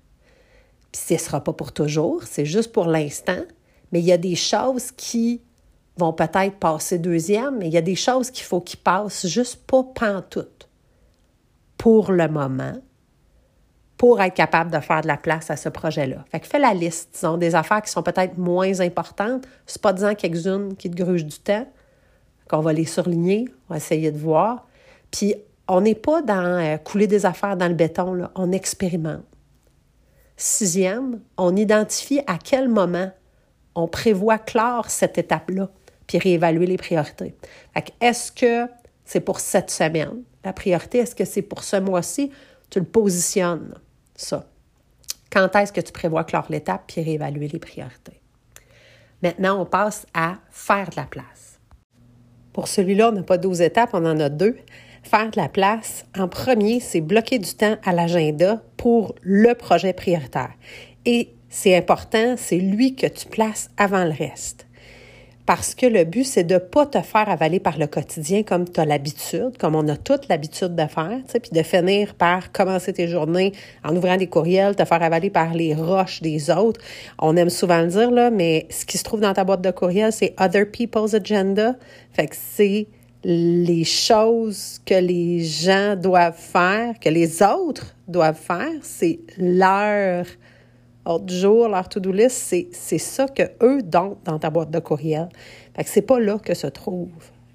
Puis 0.92 1.02
ce 1.06 1.14
ne 1.14 1.18
sera 1.18 1.42
pas 1.42 1.52
pour 1.52 1.72
toujours, 1.72 2.22
c'est 2.22 2.44
juste 2.44 2.72
pour 2.72 2.86
l'instant, 2.86 3.42
mais 3.90 3.98
il 3.98 4.06
y 4.06 4.12
a 4.12 4.16
des 4.16 4.36
choses 4.36 4.92
qui 4.92 5.42
vont 5.96 6.12
peut-être 6.12 6.56
passer 6.58 6.98
deuxième, 6.98 7.58
mais 7.58 7.66
il 7.66 7.72
y 7.72 7.78
a 7.78 7.82
des 7.82 7.96
choses 7.96 8.30
qu'il 8.30 8.44
faut 8.44 8.60
qu'ils 8.60 8.80
passent 8.80 9.26
juste 9.26 9.66
pas 9.66 9.82
pantoute 9.82 10.53
pour 11.84 12.12
le 12.12 12.28
moment, 12.28 12.72
pour 13.98 14.22
être 14.22 14.32
capable 14.32 14.70
de 14.70 14.80
faire 14.80 15.02
de 15.02 15.06
la 15.06 15.18
place 15.18 15.50
à 15.50 15.56
ce 15.58 15.68
projet-là. 15.68 16.24
Fait 16.32 16.40
que 16.40 16.46
fais 16.46 16.58
la 16.58 16.72
liste, 16.72 17.10
disons, 17.12 17.36
des 17.36 17.54
affaires 17.54 17.82
qui 17.82 17.90
sont 17.90 18.02
peut-être 18.02 18.38
moins 18.38 18.80
importantes. 18.80 19.46
C'est 19.66 19.82
pas 19.82 19.92
disant 19.92 20.14
quelques-unes 20.14 20.76
qui 20.76 20.90
te 20.90 20.96
grugent 20.96 21.26
du 21.26 21.38
temps, 21.38 21.70
qu'on 22.48 22.60
va 22.60 22.72
les 22.72 22.86
surligner, 22.86 23.44
on 23.68 23.74
va 23.74 23.76
essayer 23.76 24.10
de 24.10 24.16
voir. 24.16 24.66
Puis 25.10 25.34
on 25.68 25.82
n'est 25.82 25.94
pas 25.94 26.22
dans 26.22 26.58
euh, 26.58 26.78
couler 26.78 27.06
des 27.06 27.26
affaires 27.26 27.58
dans 27.58 27.68
le 27.68 27.74
béton, 27.74 28.14
là. 28.14 28.30
on 28.34 28.50
expérimente. 28.50 29.26
Sixième, 30.38 31.20
on 31.36 31.54
identifie 31.54 32.20
à 32.26 32.38
quel 32.42 32.70
moment 32.70 33.10
on 33.74 33.88
prévoit 33.88 34.38
clore 34.38 34.88
cette 34.88 35.18
étape-là, 35.18 35.68
puis 36.06 36.16
réévaluer 36.16 36.64
les 36.64 36.78
priorités. 36.78 37.34
Est-ce 38.00 38.32
que 38.32 38.72
c'est 39.04 39.20
pour 39.20 39.38
cette 39.38 39.68
semaine, 39.68 40.22
la 40.44 40.52
priorité? 40.52 40.98
Est-ce 40.98 41.14
que 41.14 41.24
c'est 41.24 41.42
pour 41.42 41.64
ce 41.64 41.76
mois-ci? 41.76 42.30
Tu 42.70 42.78
le 42.78 42.84
positionnes 42.84 43.74
ça. 44.14 44.46
Quand 45.30 45.54
est-ce 45.56 45.72
que 45.72 45.80
tu 45.80 45.92
prévois 45.92 46.24
clore 46.24 46.46
l'étape 46.50 46.84
puis 46.86 47.02
réévaluer 47.02 47.48
les 47.48 47.58
priorités? 47.58 48.20
Maintenant, 49.22 49.60
on 49.60 49.64
passe 49.64 50.06
à 50.14 50.36
faire 50.50 50.90
de 50.90 50.96
la 50.96 51.04
place. 51.04 51.58
Pour 52.52 52.68
celui-là, 52.68 53.08
on 53.08 53.12
n'a 53.12 53.22
pas 53.22 53.38
12 53.38 53.62
étapes, 53.62 53.90
on 53.94 54.04
en 54.04 54.20
a 54.20 54.28
deux. 54.28 54.56
Faire 55.02 55.30
de 55.30 55.40
la 55.40 55.48
place, 55.48 56.04
en 56.16 56.28
premier, 56.28 56.80
c'est 56.80 57.00
bloquer 57.00 57.38
du 57.38 57.54
temps 57.54 57.76
à 57.84 57.92
l'agenda 57.92 58.62
pour 58.76 59.14
le 59.22 59.54
projet 59.54 59.92
prioritaire. 59.92 60.52
Et 61.04 61.34
c'est 61.48 61.76
important, 61.76 62.36
c'est 62.36 62.58
lui 62.58 62.94
que 62.94 63.06
tu 63.06 63.26
places 63.26 63.70
avant 63.76 64.04
le 64.04 64.12
reste 64.12 64.63
parce 65.46 65.74
que 65.74 65.84
le 65.84 66.04
but, 66.04 66.24
c'est 66.24 66.44
de 66.44 66.54
ne 66.54 66.58
pas 66.58 66.86
te 66.86 67.00
faire 67.00 67.28
avaler 67.28 67.60
par 67.60 67.78
le 67.78 67.86
quotidien 67.86 68.42
comme 68.42 68.68
tu 68.68 68.80
as 68.80 68.86
l'habitude, 68.86 69.58
comme 69.58 69.74
on 69.74 69.86
a 69.88 69.96
toute 69.96 70.28
l'habitude 70.28 70.74
de 70.74 70.86
faire, 70.86 71.20
puis 71.28 71.50
de 71.52 71.62
finir 71.62 72.14
par 72.14 72.50
commencer 72.50 72.94
tes 72.94 73.08
journées 73.08 73.52
en 73.84 73.94
ouvrant 73.94 74.16
des 74.16 74.26
courriels, 74.26 74.74
te 74.74 74.84
faire 74.84 75.02
avaler 75.02 75.28
par 75.28 75.52
les 75.52 75.74
roches 75.74 76.22
des 76.22 76.50
autres. 76.50 76.80
On 77.18 77.36
aime 77.36 77.50
souvent 77.50 77.82
le 77.82 77.88
dire, 77.88 78.10
là, 78.10 78.30
mais 78.30 78.66
ce 78.70 78.86
qui 78.86 78.96
se 78.96 79.04
trouve 79.04 79.20
dans 79.20 79.34
ta 79.34 79.44
boîte 79.44 79.60
de 79.60 79.70
courriel, 79.70 80.12
c'est 80.12 80.34
Other 80.40 80.70
People's 80.70 81.12
Agenda. 81.12 81.76
Fait 82.12 82.26
que 82.26 82.36
c'est 82.38 82.86
les 83.22 83.84
choses 83.84 84.80
que 84.84 84.94
les 84.94 85.44
gens 85.44 85.96
doivent 85.96 86.38
faire, 86.38 86.98
que 86.98 87.08
les 87.08 87.42
autres 87.42 87.94
doivent 88.06 88.40
faire, 88.40 88.72
c'est 88.82 89.18
leur 89.38 90.26
ordre 91.04 91.26
du 91.26 91.36
jour, 91.36 91.68
leur 91.68 91.88
to-do 91.88 92.12
list, 92.12 92.54
c'est 92.72 92.98
ça 92.98 93.26
que 93.26 93.42
eux 93.62 93.82
donnent 93.82 94.16
dans 94.24 94.38
ta 94.38 94.50
boîte 94.50 94.70
de 94.70 94.78
courriel. 94.78 95.28
Fait 95.76 95.84
que 95.84 95.90
c'est 95.90 96.02
pas 96.02 96.20
là 96.20 96.38
que 96.38 96.54
se 96.54 96.66
trouve 96.66 97.08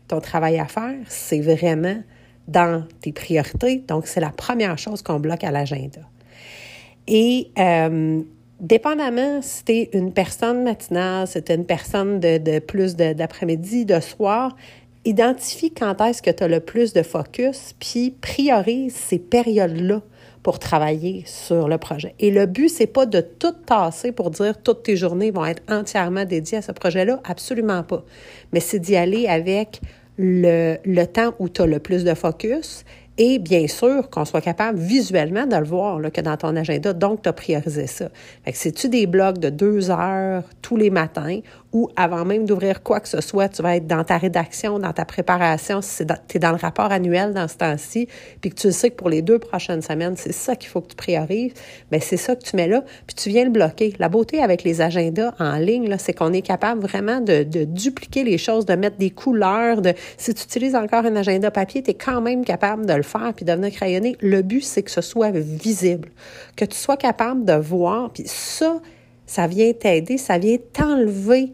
ton 0.08 0.20
travail 0.20 0.60
à 0.60 0.65
faire, 0.65 0.98
c'est 1.08 1.41
vraiment 1.41 1.98
dans 2.48 2.84
tes 3.01 3.12
priorités. 3.12 3.84
Donc, 3.88 4.08
c'est 4.08 4.20
la 4.20 4.32
première 4.32 4.77
chose 4.77 5.01
qu'on 5.01 5.20
bloque 5.20 5.44
à 5.44 5.51
l'agenda. 5.51 6.01
Et 7.08 7.51
euh, 7.58 8.22
dépendamment 8.60 9.41
si 9.41 9.63
tu 9.63 9.72
es 9.72 9.89
une 9.94 10.12
personne 10.12 10.63
matinale, 10.63 11.27
si 11.27 11.41
tu 11.41 11.51
es 11.51 11.56
une 11.56 11.65
personne 11.65 12.20
de, 12.20 12.38
de 12.38 12.60
plus 12.60 12.96
d'après-midi, 12.96 13.86
de, 13.86 14.00
soir, 14.00 14.56
identifie 15.06 15.72
quand 15.72 16.01
est-ce 16.01 16.22
que 16.22 16.32
tu 16.32 16.44
as 16.44 16.48
le 16.48 16.60
plus 16.60 16.94
de 16.94 17.03
focus, 17.03 17.74
puis 17.79 18.12
priorise 18.12 18.96
ces 18.96 19.20
périodes-là 19.20 20.01
pour 20.43 20.60
travailler 20.60 21.24
sur 21.25 21.67
le 21.67 21.77
projet. 21.77 22.15
Et 22.19 22.31
le 22.31 22.46
but, 22.46 22.69
c'est 22.69 22.88
pas 22.88 23.05
de 23.05 23.22
tout 23.22 23.53
tasser 23.65 24.12
pour 24.12 24.31
dire 24.31 24.62
toutes 24.62 24.84
tes 24.84 24.96
journées 24.96 25.31
vont 25.31 25.46
être 25.46 25.63
entièrement 25.69 26.25
dédiées 26.25 26.60
à 26.60 26.62
ce 26.62 26.72
projet-là, 26.72 27.19
absolument 27.24 27.84
pas. 27.84 28.03
Mais 28.53 28.60
c'est 28.60 28.79
d'y 28.79 28.96
aller 28.96 29.27
avec 29.27 29.81
le, 30.17 30.77
le 30.86 31.05
temps 31.05 31.34
où 31.39 31.50
tu 31.50 31.62
as 31.62 31.65
le 31.65 31.79
plus 31.79 32.03
de 32.03 32.13
focus 32.13 32.84
et 33.22 33.38
bien 33.38 33.68
sûr, 33.68 34.10
qu'on 34.10 34.24
soit 34.24 34.40
capable 34.40 34.80
visuellement 34.80 35.46
de 35.46 35.58
le 35.58 35.66
voir 35.66 36.00
là, 36.00 36.10
que 36.10 36.22
dans 36.22 36.38
ton 36.38 36.56
agenda. 36.56 36.94
Donc, 36.94 37.22
tu 37.22 37.28
as 37.28 37.34
priorisé 37.34 37.86
ça. 37.86 38.08
Fait 38.46 38.54
que 38.54 38.58
c'est-tu 38.58 38.88
des 38.88 39.08
blocs 39.08 39.40
de 39.40 39.50
deux 39.50 39.92
heures 39.92 40.44
tous 40.62 40.78
les 40.78 40.90
matins 40.90 41.42
ou 41.72 41.90
avant 41.96 42.26
même 42.26 42.46
d'ouvrir 42.46 42.82
quoi 42.82 43.00
que 43.00 43.08
ce 43.08 43.22
soit, 43.22 43.50
tu 43.50 43.62
vas 43.62 43.76
être 43.76 43.86
dans 43.86 44.04
ta 44.04 44.18
rédaction, 44.18 44.80
dans 44.80 44.94
ta 44.94 45.06
préparation, 45.06 45.82
si 45.82 46.04
tu 46.28 46.38
es 46.38 46.40
dans 46.40 46.52
le 46.52 46.58
rapport 46.58 46.92
annuel 46.92 47.34
dans 47.34 47.48
ce 47.48 47.58
temps-ci, 47.58 48.08
puis 48.42 48.50
que 48.50 48.56
tu 48.56 48.72
sais 48.72 48.90
que 48.90 48.96
pour 48.96 49.10
les 49.10 49.22
deux 49.22 49.38
prochaines 49.38 49.82
semaines, 49.82 50.16
c'est 50.18 50.32
ça 50.32 50.56
qu'il 50.56 50.70
faut 50.70 50.82
que 50.82 50.88
tu 50.88 50.96
priorises, 50.96 51.54
bien, 51.92 52.00
c'est 52.00 52.18
ça 52.18 52.36
que 52.36 52.44
tu 52.44 52.56
mets 52.56 52.68
là, 52.68 52.84
puis 53.06 53.16
tu 53.16 53.30
viens 53.30 53.44
le 53.44 53.52
bloquer. 53.52 53.94
La 54.00 54.10
beauté 54.10 54.42
avec 54.42 54.64
les 54.64 54.82
agendas 54.82 55.34
en 55.40 55.58
ligne, 55.58 55.96
c'est 56.00 56.14
qu'on 56.14 56.34
est 56.34 56.42
capable 56.42 56.82
vraiment 56.82 57.22
de, 57.22 57.44
de, 57.44 57.66
dupliquer 57.66 58.24
les 58.24 58.38
choses, 58.38 58.66
de 58.66 58.76
mettre 58.76 58.98
des 58.98 59.12
couleurs. 59.12 59.82
De, 59.82 59.94
si 60.18 60.34
tu 60.34 60.44
utilises 60.44 60.76
encore 60.76 61.06
un 61.06 61.16
agenda 61.16 61.52
papier, 61.52 61.84
tu 61.84 61.92
es 61.92 61.94
quand 61.94 62.22
même 62.22 62.46
capable 62.46 62.86
de 62.86 62.94
le 62.94 63.04
faire 63.10 63.34
puis 63.36 63.46
devenir 63.46 63.72
crayonné. 63.72 64.16
Le 64.22 64.42
but, 64.42 64.63
c'est 64.63 64.84
que 64.84 64.92
ce 64.92 65.01
soit 65.01 65.32
visible, 65.32 66.10
que 66.56 66.66
tu 66.66 66.78
sois 66.78 66.98
capable 66.98 67.46
de 67.46 67.54
voir, 67.54 68.12
puis 68.12 68.24
ça, 68.25 68.80
ça 69.25 69.48
vient 69.48 69.74
t'aider, 69.74 70.18
ça 70.18 70.38
vient 70.38 70.58
t'enlever 70.74 71.54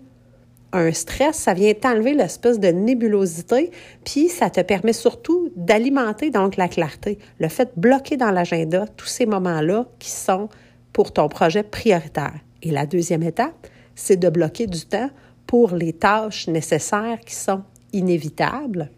un 0.73 0.91
stress, 0.91 1.37
ça 1.37 1.53
vient 1.53 1.73
t'enlever 1.73 2.13
l'espèce 2.13 2.59
de 2.59 2.67
nébulosité, 2.67 3.71
puis 4.03 4.27
ça 4.27 4.49
te 4.49 4.61
permet 4.61 4.93
surtout 4.93 5.49
d'alimenter 5.55 6.31
donc 6.31 6.57
la 6.57 6.67
clarté. 6.67 7.17
Le 7.39 7.47
fait 7.47 7.75
de 7.75 7.81
bloquer 7.81 8.17
dans 8.17 8.31
l'agenda 8.31 8.85
tous 8.97 9.07
ces 9.07 9.25
moments-là 9.25 9.87
qui 9.99 10.09
sont 10.09 10.49
pour 10.91 11.13
ton 11.13 11.29
projet 11.29 11.63
prioritaire. 11.63 12.35
Et 12.61 12.71
la 12.71 12.85
deuxième 12.85 13.23
étape, 13.23 13.67
c'est 13.95 14.17
de 14.17 14.29
bloquer 14.29 14.67
du 14.67 14.85
temps 14.85 15.09
pour 15.47 15.75
les 15.75 15.93
tâches 15.93 16.47
nécessaires 16.47 17.19
qui 17.25 17.35
sont 17.35 17.63
inévitables. 17.93 18.89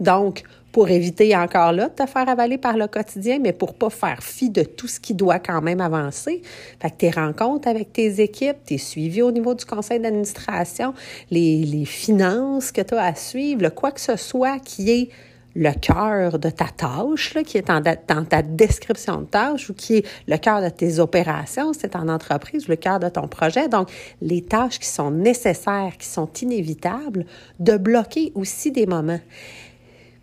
Donc, 0.00 0.42
pour 0.72 0.88
éviter 0.88 1.36
encore 1.36 1.72
là 1.72 1.88
de 1.88 1.94
te 1.94 2.06
faire 2.06 2.28
avaler 2.28 2.58
par 2.58 2.76
le 2.76 2.88
quotidien, 2.88 3.38
mais 3.38 3.52
pour 3.52 3.74
pas 3.74 3.90
faire 3.90 4.22
fi 4.22 4.50
de 4.50 4.62
tout 4.62 4.88
ce 4.88 4.98
qui 4.98 5.14
doit 5.14 5.38
quand 5.38 5.60
même 5.60 5.80
avancer. 5.80 6.42
Fait 6.80 6.90
que 6.90 6.96
tes 6.96 7.10
rencontres 7.10 7.68
avec 7.68 7.92
tes 7.92 8.20
équipes, 8.20 8.56
tes 8.64 8.78
suivis 8.78 9.22
au 9.22 9.30
niveau 9.30 9.54
du 9.54 9.64
conseil 9.64 10.00
d'administration, 10.00 10.94
les, 11.30 11.64
les 11.64 11.84
finances 11.84 12.72
que 12.72 12.80
tu 12.80 12.94
as 12.94 13.04
à 13.04 13.14
suivre, 13.14 13.68
quoi 13.68 13.92
que 13.92 14.00
ce 14.00 14.16
soit 14.16 14.58
qui 14.58 14.90
est 14.90 15.08
le 15.54 15.72
cœur 15.72 16.38
de 16.38 16.50
ta 16.50 16.66
tâche, 16.66 17.34
là, 17.34 17.42
qui 17.42 17.58
est 17.58 17.66
dans 17.66 18.24
ta 18.24 18.42
description 18.42 19.20
de 19.20 19.26
tâche 19.26 19.70
ou 19.70 19.74
qui 19.74 19.96
est 19.96 20.06
le 20.26 20.36
cœur 20.38 20.62
de 20.62 20.68
tes 20.68 20.98
opérations, 20.98 21.72
c'est 21.72 21.94
en 21.96 22.08
entreprise, 22.08 22.68
le 22.68 22.76
cœur 22.76 23.00
de 23.00 23.08
ton 23.08 23.28
projet. 23.28 23.68
Donc, 23.68 23.90
les 24.20 24.42
tâches 24.42 24.78
qui 24.78 24.88
sont 24.88 25.10
nécessaires, 25.10 25.92
qui 25.98 26.06
sont 26.06 26.30
inévitables, 26.40 27.26
de 27.60 27.76
bloquer 27.76 28.32
aussi 28.34 28.72
des 28.72 28.86
moments. 28.86 29.20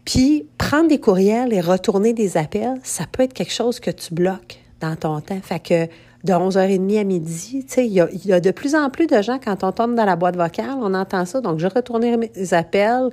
Puis, 0.10 0.48
prendre 0.58 0.88
des 0.88 1.00
courriels 1.00 1.54
et 1.54 1.62
retourner 1.62 2.14
des 2.14 2.36
appels, 2.36 2.80
ça 2.82 3.04
peut 3.12 3.22
être 3.22 3.34
quelque 3.34 3.54
chose 3.54 3.80
que 3.80 3.92
tu 3.92 4.16
bloques 4.16 4.58
dans 4.80 4.96
ton 4.96 5.22
temps. 5.22 5.40
Fait 5.44 5.60
que 5.60 5.86
de 6.24 6.34
11h30 6.34 7.00
à 7.00 7.04
midi, 7.04 7.64
tu 7.68 7.74
sais, 7.76 7.86
il 7.86 7.94
y 7.94 8.34
a, 8.34 8.40
de 8.40 8.50
plus 8.50 8.74
en 8.74 8.90
plus 8.90 9.06
de 9.06 9.22
gens, 9.22 9.38
quand 9.38 9.64
on 9.64 9.72
tombe 9.72 9.94
dans 9.94 10.06
la 10.06 10.16
boîte 10.16 10.36
vocale, 10.36 10.78
on 10.82 10.96
entend 10.96 11.26
ça. 11.26 11.42
Donc, 11.42 11.60
je 11.60 11.68
retournerai 11.68 12.18
mes 12.18 12.54
appels, 12.56 13.10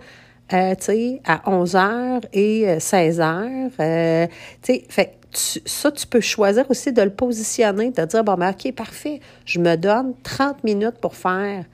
euh, 0.55 0.75
tu 0.75 0.85
sais, 0.85 1.21
à 1.27 1.43
11h 1.47 2.23
et 2.33 2.79
16h. 2.79 3.21
Euh, 3.21 3.69
euh, 3.79 4.27
tu 4.63 4.73
sais, 4.73 4.85
fait 4.89 5.19
ça, 5.35 5.93
tu 5.93 6.07
peux 6.07 6.23
choisir 6.23 6.65
aussi 6.71 6.95
de 6.95 7.03
le 7.03 7.11
positionner, 7.11 7.91
de 7.91 8.05
dire, 8.07 8.25
bon, 8.25 8.37
ben, 8.37 8.53
OK, 8.53 8.73
parfait, 8.75 9.21
je 9.45 9.61
me 9.61 9.77
donne 9.77 10.15
30 10.23 10.65
minutes 10.65 10.97
pour 11.03 11.15
faire 11.15 11.67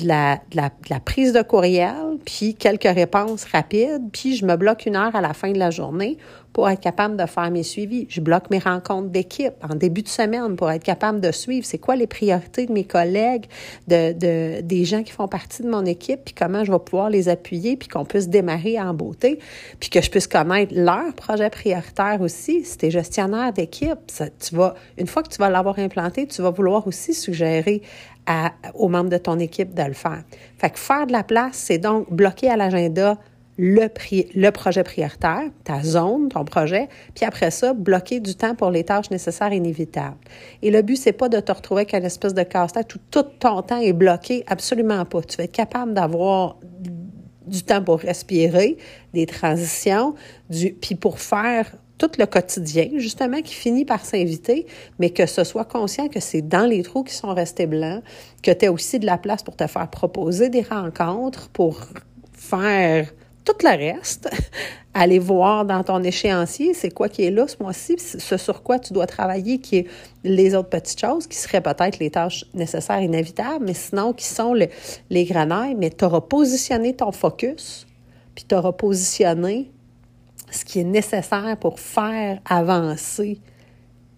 de 0.00 0.08
la, 0.08 0.40
la, 0.54 1.00
prise 1.00 1.32
de 1.32 1.42
courriel, 1.42 2.18
puis 2.24 2.54
quelques 2.54 2.82
réponses 2.82 3.44
rapides, 3.44 4.10
puis 4.12 4.36
je 4.36 4.44
me 4.44 4.56
bloque 4.56 4.86
une 4.86 4.96
heure 4.96 5.14
à 5.14 5.20
la 5.20 5.34
fin 5.34 5.52
de 5.52 5.58
la 5.58 5.70
journée 5.70 6.18
pour 6.54 6.70
être 6.70 6.80
capable 6.80 7.16
de 7.16 7.26
faire 7.26 7.50
mes 7.50 7.64
suivis. 7.64 8.06
Je 8.08 8.20
bloque 8.20 8.48
mes 8.50 8.60
rencontres 8.60 9.08
d'équipe 9.08 9.54
en 9.68 9.74
début 9.74 10.02
de 10.02 10.08
semaine 10.08 10.56
pour 10.56 10.70
être 10.70 10.84
capable 10.84 11.20
de 11.20 11.32
suivre 11.32 11.66
c'est 11.66 11.78
quoi 11.78 11.96
les 11.96 12.06
priorités 12.06 12.64
de 12.64 12.72
mes 12.72 12.84
collègues, 12.84 13.46
de, 13.88 14.12
de, 14.12 14.60
des 14.62 14.84
gens 14.84 15.02
qui 15.02 15.12
font 15.12 15.28
partie 15.28 15.62
de 15.62 15.68
mon 15.68 15.84
équipe, 15.84 16.20
puis 16.24 16.34
comment 16.34 16.64
je 16.64 16.70
vais 16.72 16.78
pouvoir 16.78 17.10
les 17.10 17.28
appuyer, 17.28 17.76
puis 17.76 17.88
qu'on 17.88 18.04
puisse 18.04 18.28
démarrer 18.28 18.80
en 18.80 18.94
beauté, 18.94 19.40
puis 19.80 19.90
que 19.90 20.00
je 20.00 20.08
puisse 20.08 20.28
connaître 20.28 20.72
leur 20.74 21.12
projet 21.14 21.50
prioritaire 21.50 22.20
aussi. 22.20 22.64
Si 22.64 22.78
tu 22.78 22.86
es 22.86 22.90
gestionnaire 22.90 23.52
d'équipe, 23.52 23.98
tu 24.38 24.54
vas, 24.54 24.74
une 24.96 25.08
fois 25.08 25.24
que 25.24 25.30
tu 25.30 25.38
vas 25.38 25.50
l'avoir 25.50 25.78
implanté, 25.80 26.28
tu 26.28 26.40
vas 26.40 26.50
vouloir 26.50 26.86
aussi 26.86 27.14
suggérer 27.14 27.82
aux 28.74 28.88
membres 28.88 29.10
de 29.10 29.18
ton 29.18 29.38
équipe 29.38 29.74
de 29.74 29.82
le 29.82 29.92
faire. 29.92 30.22
Fait 30.56 30.70
que 30.70 30.78
faire 30.78 31.06
de 31.06 31.12
la 31.12 31.24
place, 31.24 31.56
c'est 31.56 31.78
donc 31.78 32.10
bloquer 32.12 32.48
à 32.48 32.56
l'agenda 32.56 33.18
le, 33.56 34.50
projet 34.50 34.82
prioritaire, 34.82 35.50
ta 35.62 35.82
zone, 35.82 36.28
ton 36.28 36.44
projet, 36.44 36.88
puis 37.14 37.24
après 37.24 37.50
ça, 37.50 37.72
bloquer 37.72 38.20
du 38.20 38.34
temps 38.34 38.54
pour 38.54 38.70
les 38.70 38.84
tâches 38.84 39.10
nécessaires 39.10 39.52
et 39.52 39.56
inévitables. 39.56 40.16
Et 40.62 40.70
le 40.70 40.82
but, 40.82 40.96
c'est 40.96 41.12
pas 41.12 41.28
de 41.28 41.38
te 41.40 41.52
retrouver 41.52 41.82
avec 41.82 41.94
une 41.94 42.04
espèce 42.04 42.34
de 42.34 42.42
casse-tête 42.42 42.94
où 42.94 42.98
tout 43.10 43.22
ton 43.22 43.62
temps 43.62 43.80
est 43.80 43.92
bloqué, 43.92 44.44
absolument 44.46 45.04
pas. 45.04 45.22
Tu 45.22 45.36
vas 45.36 45.44
être 45.44 45.52
capable 45.52 45.94
d'avoir 45.94 46.56
du 47.46 47.62
temps 47.62 47.82
pour 47.82 48.00
respirer, 48.00 48.78
des 49.12 49.26
transitions, 49.26 50.14
du, 50.50 50.72
puis 50.72 50.94
pour 50.94 51.20
faire 51.20 51.70
tout 51.98 52.10
le 52.18 52.26
quotidien, 52.26 52.88
justement, 52.96 53.40
qui 53.40 53.54
finit 53.54 53.84
par 53.84 54.04
s'inviter, 54.04 54.66
mais 54.98 55.10
que 55.10 55.26
ce 55.26 55.44
soit 55.44 55.64
conscient 55.64 56.08
que 56.08 56.18
c'est 56.18 56.42
dans 56.42 56.66
les 56.66 56.82
trous 56.82 57.04
qui 57.04 57.14
sont 57.14 57.32
restés 57.32 57.66
blancs, 57.66 58.02
que 58.42 58.50
tu 58.50 58.66
as 58.66 58.72
aussi 58.72 58.98
de 58.98 59.06
la 59.06 59.16
place 59.16 59.42
pour 59.44 59.54
te 59.54 59.66
faire 59.66 59.88
proposer 59.88 60.48
des 60.48 60.62
rencontres, 60.62 61.48
pour 61.50 61.80
faire 62.32 63.12
tout 63.44 63.54
le 63.62 63.76
reste, 63.76 64.28
aller 64.94 65.18
voir 65.18 65.64
dans 65.64 65.82
ton 65.82 66.02
échéancier, 66.02 66.72
c'est 66.74 66.90
quoi 66.90 67.08
qui 67.08 67.24
est 67.24 67.30
là 67.30 67.46
ce 67.46 67.56
mois-ci, 67.62 67.96
ce 67.98 68.36
sur 68.36 68.62
quoi 68.62 68.78
tu 68.78 68.92
dois 68.92 69.06
travailler, 69.06 69.58
qui 69.58 69.78
est 69.78 69.86
les 70.22 70.54
autres 70.54 70.70
petites 70.70 71.00
choses, 71.00 71.26
qui 71.26 71.36
seraient 71.36 71.60
peut-être 71.60 71.98
les 71.98 72.10
tâches 72.10 72.44
nécessaires, 72.54 73.00
inévitables, 73.00 73.64
mais 73.64 73.74
sinon 73.74 74.12
qui 74.12 74.26
sont 74.26 74.54
les 74.54 75.24
grenailles, 75.24 75.74
mais 75.74 75.90
tu 75.90 76.04
auras 76.04 76.20
positionné 76.20 76.94
ton 76.94 77.12
focus, 77.12 77.86
puis 78.34 78.44
tu 78.48 78.54
auras 78.54 78.72
positionné 78.72 79.70
ce 80.50 80.64
qui 80.64 80.80
est 80.80 80.84
nécessaire 80.84 81.56
pour 81.60 81.80
faire 81.80 82.40
avancer 82.48 83.40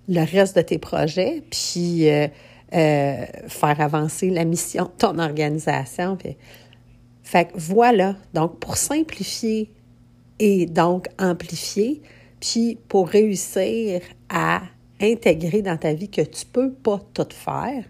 le 0.08 0.20
reste 0.24 0.56
de 0.56 0.62
tes 0.62 0.78
projets, 0.78 1.42
puis 1.50 2.08
euh, 2.08 2.28
euh, 2.74 3.24
faire 3.48 3.80
avancer 3.80 4.30
la 4.30 4.44
mission 4.44 4.84
de 4.84 4.90
ton 4.98 5.18
organisation. 5.18 6.16
Fait 7.26 7.46
que 7.46 7.54
voilà, 7.56 8.14
donc 8.34 8.60
pour 8.60 8.76
simplifier 8.76 9.72
et 10.38 10.66
donc 10.66 11.08
amplifier, 11.18 12.00
puis 12.38 12.78
pour 12.86 13.08
réussir 13.08 14.00
à 14.28 14.62
intégrer 15.00 15.60
dans 15.60 15.76
ta 15.76 15.92
vie 15.92 16.08
que 16.08 16.20
tu 16.20 16.46
peux 16.46 16.72
pas 16.72 17.00
tout 17.14 17.26
faire, 17.30 17.82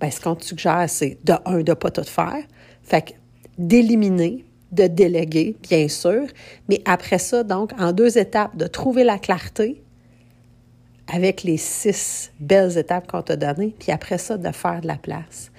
ben 0.00 0.10
ce 0.10 0.20
qu'on 0.20 0.34
te 0.34 0.44
suggère, 0.44 0.86
c'est 0.88 1.18
de 1.22 1.34
un, 1.44 1.60
de 1.60 1.72
pas 1.72 1.92
tout 1.92 2.02
faire, 2.02 2.42
fait 2.82 3.02
que 3.02 3.12
d'éliminer 3.58 4.44
de 4.72 4.88
déléguer, 4.88 5.56
bien 5.62 5.86
sûr, 5.86 6.26
mais 6.68 6.82
après 6.84 7.18
ça, 7.18 7.44
donc, 7.44 7.72
en 7.78 7.92
deux 7.92 8.18
étapes, 8.18 8.56
de 8.56 8.66
trouver 8.66 9.04
la 9.04 9.20
clarté 9.20 9.80
avec 11.06 11.44
les 11.44 11.58
six 11.58 12.32
belles 12.40 12.76
étapes 12.76 13.06
qu'on 13.08 13.22
t'a 13.22 13.36
données, 13.36 13.72
puis 13.78 13.92
après 13.92 14.18
ça, 14.18 14.36
de 14.36 14.50
faire 14.50 14.80
de 14.80 14.88
la 14.88 14.96
place. 14.96 15.52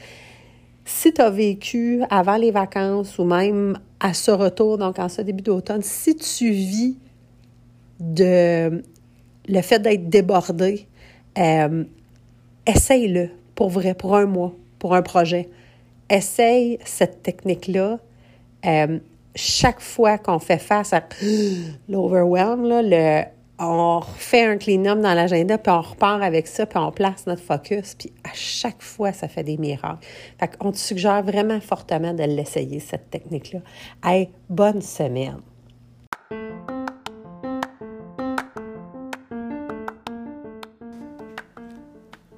Si 0.86 1.14
tu 1.14 1.22
as 1.22 1.30
vécu 1.30 2.02
avant 2.10 2.38
les 2.38 2.52
vacances 2.52 3.18
ou 3.20 3.24
même 3.24 3.78
à 4.00 4.14
ce 4.14 4.32
retour, 4.32 4.78
donc 4.78 5.00
en 5.00 5.10
ce 5.10 5.22
début 5.22 5.44
d'automne, 5.44 5.82
si 5.84 6.16
tu 6.16 6.52
vis 6.52 6.98
de 8.00 8.84
le 9.48 9.62
fait 9.62 9.80
d'être 9.80 10.10
débordé, 10.10 10.88
euh, 11.38 11.84
essaye-le 12.66 13.30
pour 13.56 13.70
vrai, 13.70 13.94
pour 13.94 14.16
un 14.16 14.26
mois, 14.26 14.54
pour 14.80 14.96
un 14.96 15.02
projet. 15.02 15.50
Essaye 16.10 16.80
cette 16.84 17.22
technique-là 17.24 18.00
euh, 18.66 19.00
chaque 19.36 19.80
fois 19.80 20.18
qu'on 20.18 20.40
fait 20.40 20.58
face 20.58 20.94
à 20.94 21.04
l'overwhelm, 21.90 22.64
le, 22.64 23.24
on 23.62 24.00
refait 24.00 24.46
un 24.46 24.58
clean-up 24.58 25.00
dans 25.00 25.14
l'agenda, 25.14 25.58
puis 25.58 25.72
on 25.72 25.82
repart 25.82 26.24
avec 26.24 26.48
ça, 26.48 26.66
puis 26.66 26.80
on 26.80 26.92
place 26.92 27.28
notre 27.28 27.44
focus, 27.44 27.96
puis 27.96 28.12
à 28.24 28.34
chaque 28.34 28.82
fois, 28.82 29.14
ça 29.14 29.28
fait 29.28 29.44
des 29.44 29.58
miracles. 29.58 30.06
Fait 30.40 30.58
qu'on 30.58 30.72
te 30.72 30.78
suggère 30.78 31.22
vraiment 31.24 31.62
fortement 31.62 32.14
de 32.14 32.24
l'essayer, 32.24 32.80
cette 32.80 33.10
technique-là. 33.12 33.60
Hey, 34.04 34.30
bonne 34.50 34.82
semaine! 34.82 35.42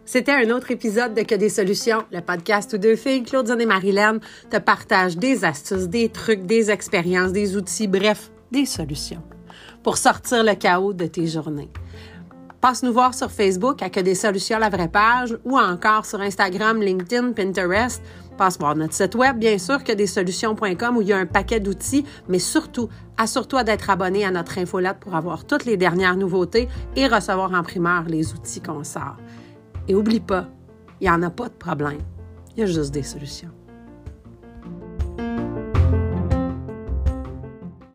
C'était 0.05 0.33
un 0.33 0.49
autre 0.51 0.69
épisode 0.69 1.15
de 1.15 1.23
Que 1.23 1.33
des 1.33 1.49
solutions, 1.49 2.03
le 2.11 2.21
podcast 2.21 2.73
où 2.73 2.77
deux 2.77 2.95
filles, 2.95 3.23
Claudine 3.23 3.59
et 3.59 3.65
Marilyn, 3.65 4.19
te 4.51 4.57
partagent 4.57 5.17
des 5.17 5.43
astuces, 5.43 5.87
des 5.87 6.09
trucs, 6.09 6.45
des 6.45 6.69
expériences, 6.69 7.31
des 7.31 7.55
outils, 7.55 7.87
bref, 7.87 8.29
des 8.51 8.65
solutions 8.65 9.23
pour 9.83 9.97
sortir 9.97 10.43
le 10.43 10.55
chaos 10.55 10.93
de 10.93 11.05
tes 11.05 11.27
journées. 11.27 11.69
Passe 12.63 12.81
nous 12.81 12.93
voir 12.93 13.13
sur 13.13 13.29
Facebook 13.29 13.81
à 13.81 13.89
Que 13.89 13.99
des 13.99 14.15
solutions, 14.15 14.57
la 14.57 14.69
vraie 14.69 14.87
page, 14.87 15.37
ou 15.43 15.59
encore 15.59 16.05
sur 16.05 16.21
Instagram, 16.21 16.81
LinkedIn, 16.81 17.33
Pinterest. 17.33 18.01
Passe 18.37 18.57
voir 18.57 18.75
notre 18.77 18.93
site 18.93 19.15
web, 19.15 19.37
bien 19.37 19.57
sûr, 19.57 19.83
que 19.83 19.91
des 19.91 20.07
solutions.com 20.07 20.95
où 20.95 21.01
il 21.01 21.09
y 21.09 21.11
a 21.11 21.17
un 21.17 21.25
paquet 21.25 21.59
d'outils, 21.59 22.05
mais 22.29 22.39
surtout, 22.39 22.87
assure-toi 23.17 23.65
d'être 23.65 23.89
abonné 23.89 24.23
à 24.23 24.31
notre 24.31 24.57
infolette 24.57 25.01
pour 25.01 25.13
avoir 25.13 25.43
toutes 25.43 25.65
les 25.65 25.75
dernières 25.75 26.15
nouveautés 26.15 26.69
et 26.95 27.05
recevoir 27.07 27.53
en 27.53 27.63
primeur 27.63 28.03
les 28.07 28.31
outils 28.31 28.61
qu'on 28.61 28.85
sort. 28.85 29.17
Et 29.89 29.93
oublie 29.93 30.21
pas, 30.21 30.47
il 31.01 31.03
n'y 31.03 31.09
en 31.09 31.21
a 31.21 31.29
pas 31.29 31.49
de 31.49 31.53
problème. 31.53 31.99
Il 32.55 32.61
y 32.61 32.63
a 32.63 32.67
juste 32.67 32.93
des 32.93 33.03
solutions. 33.03 33.51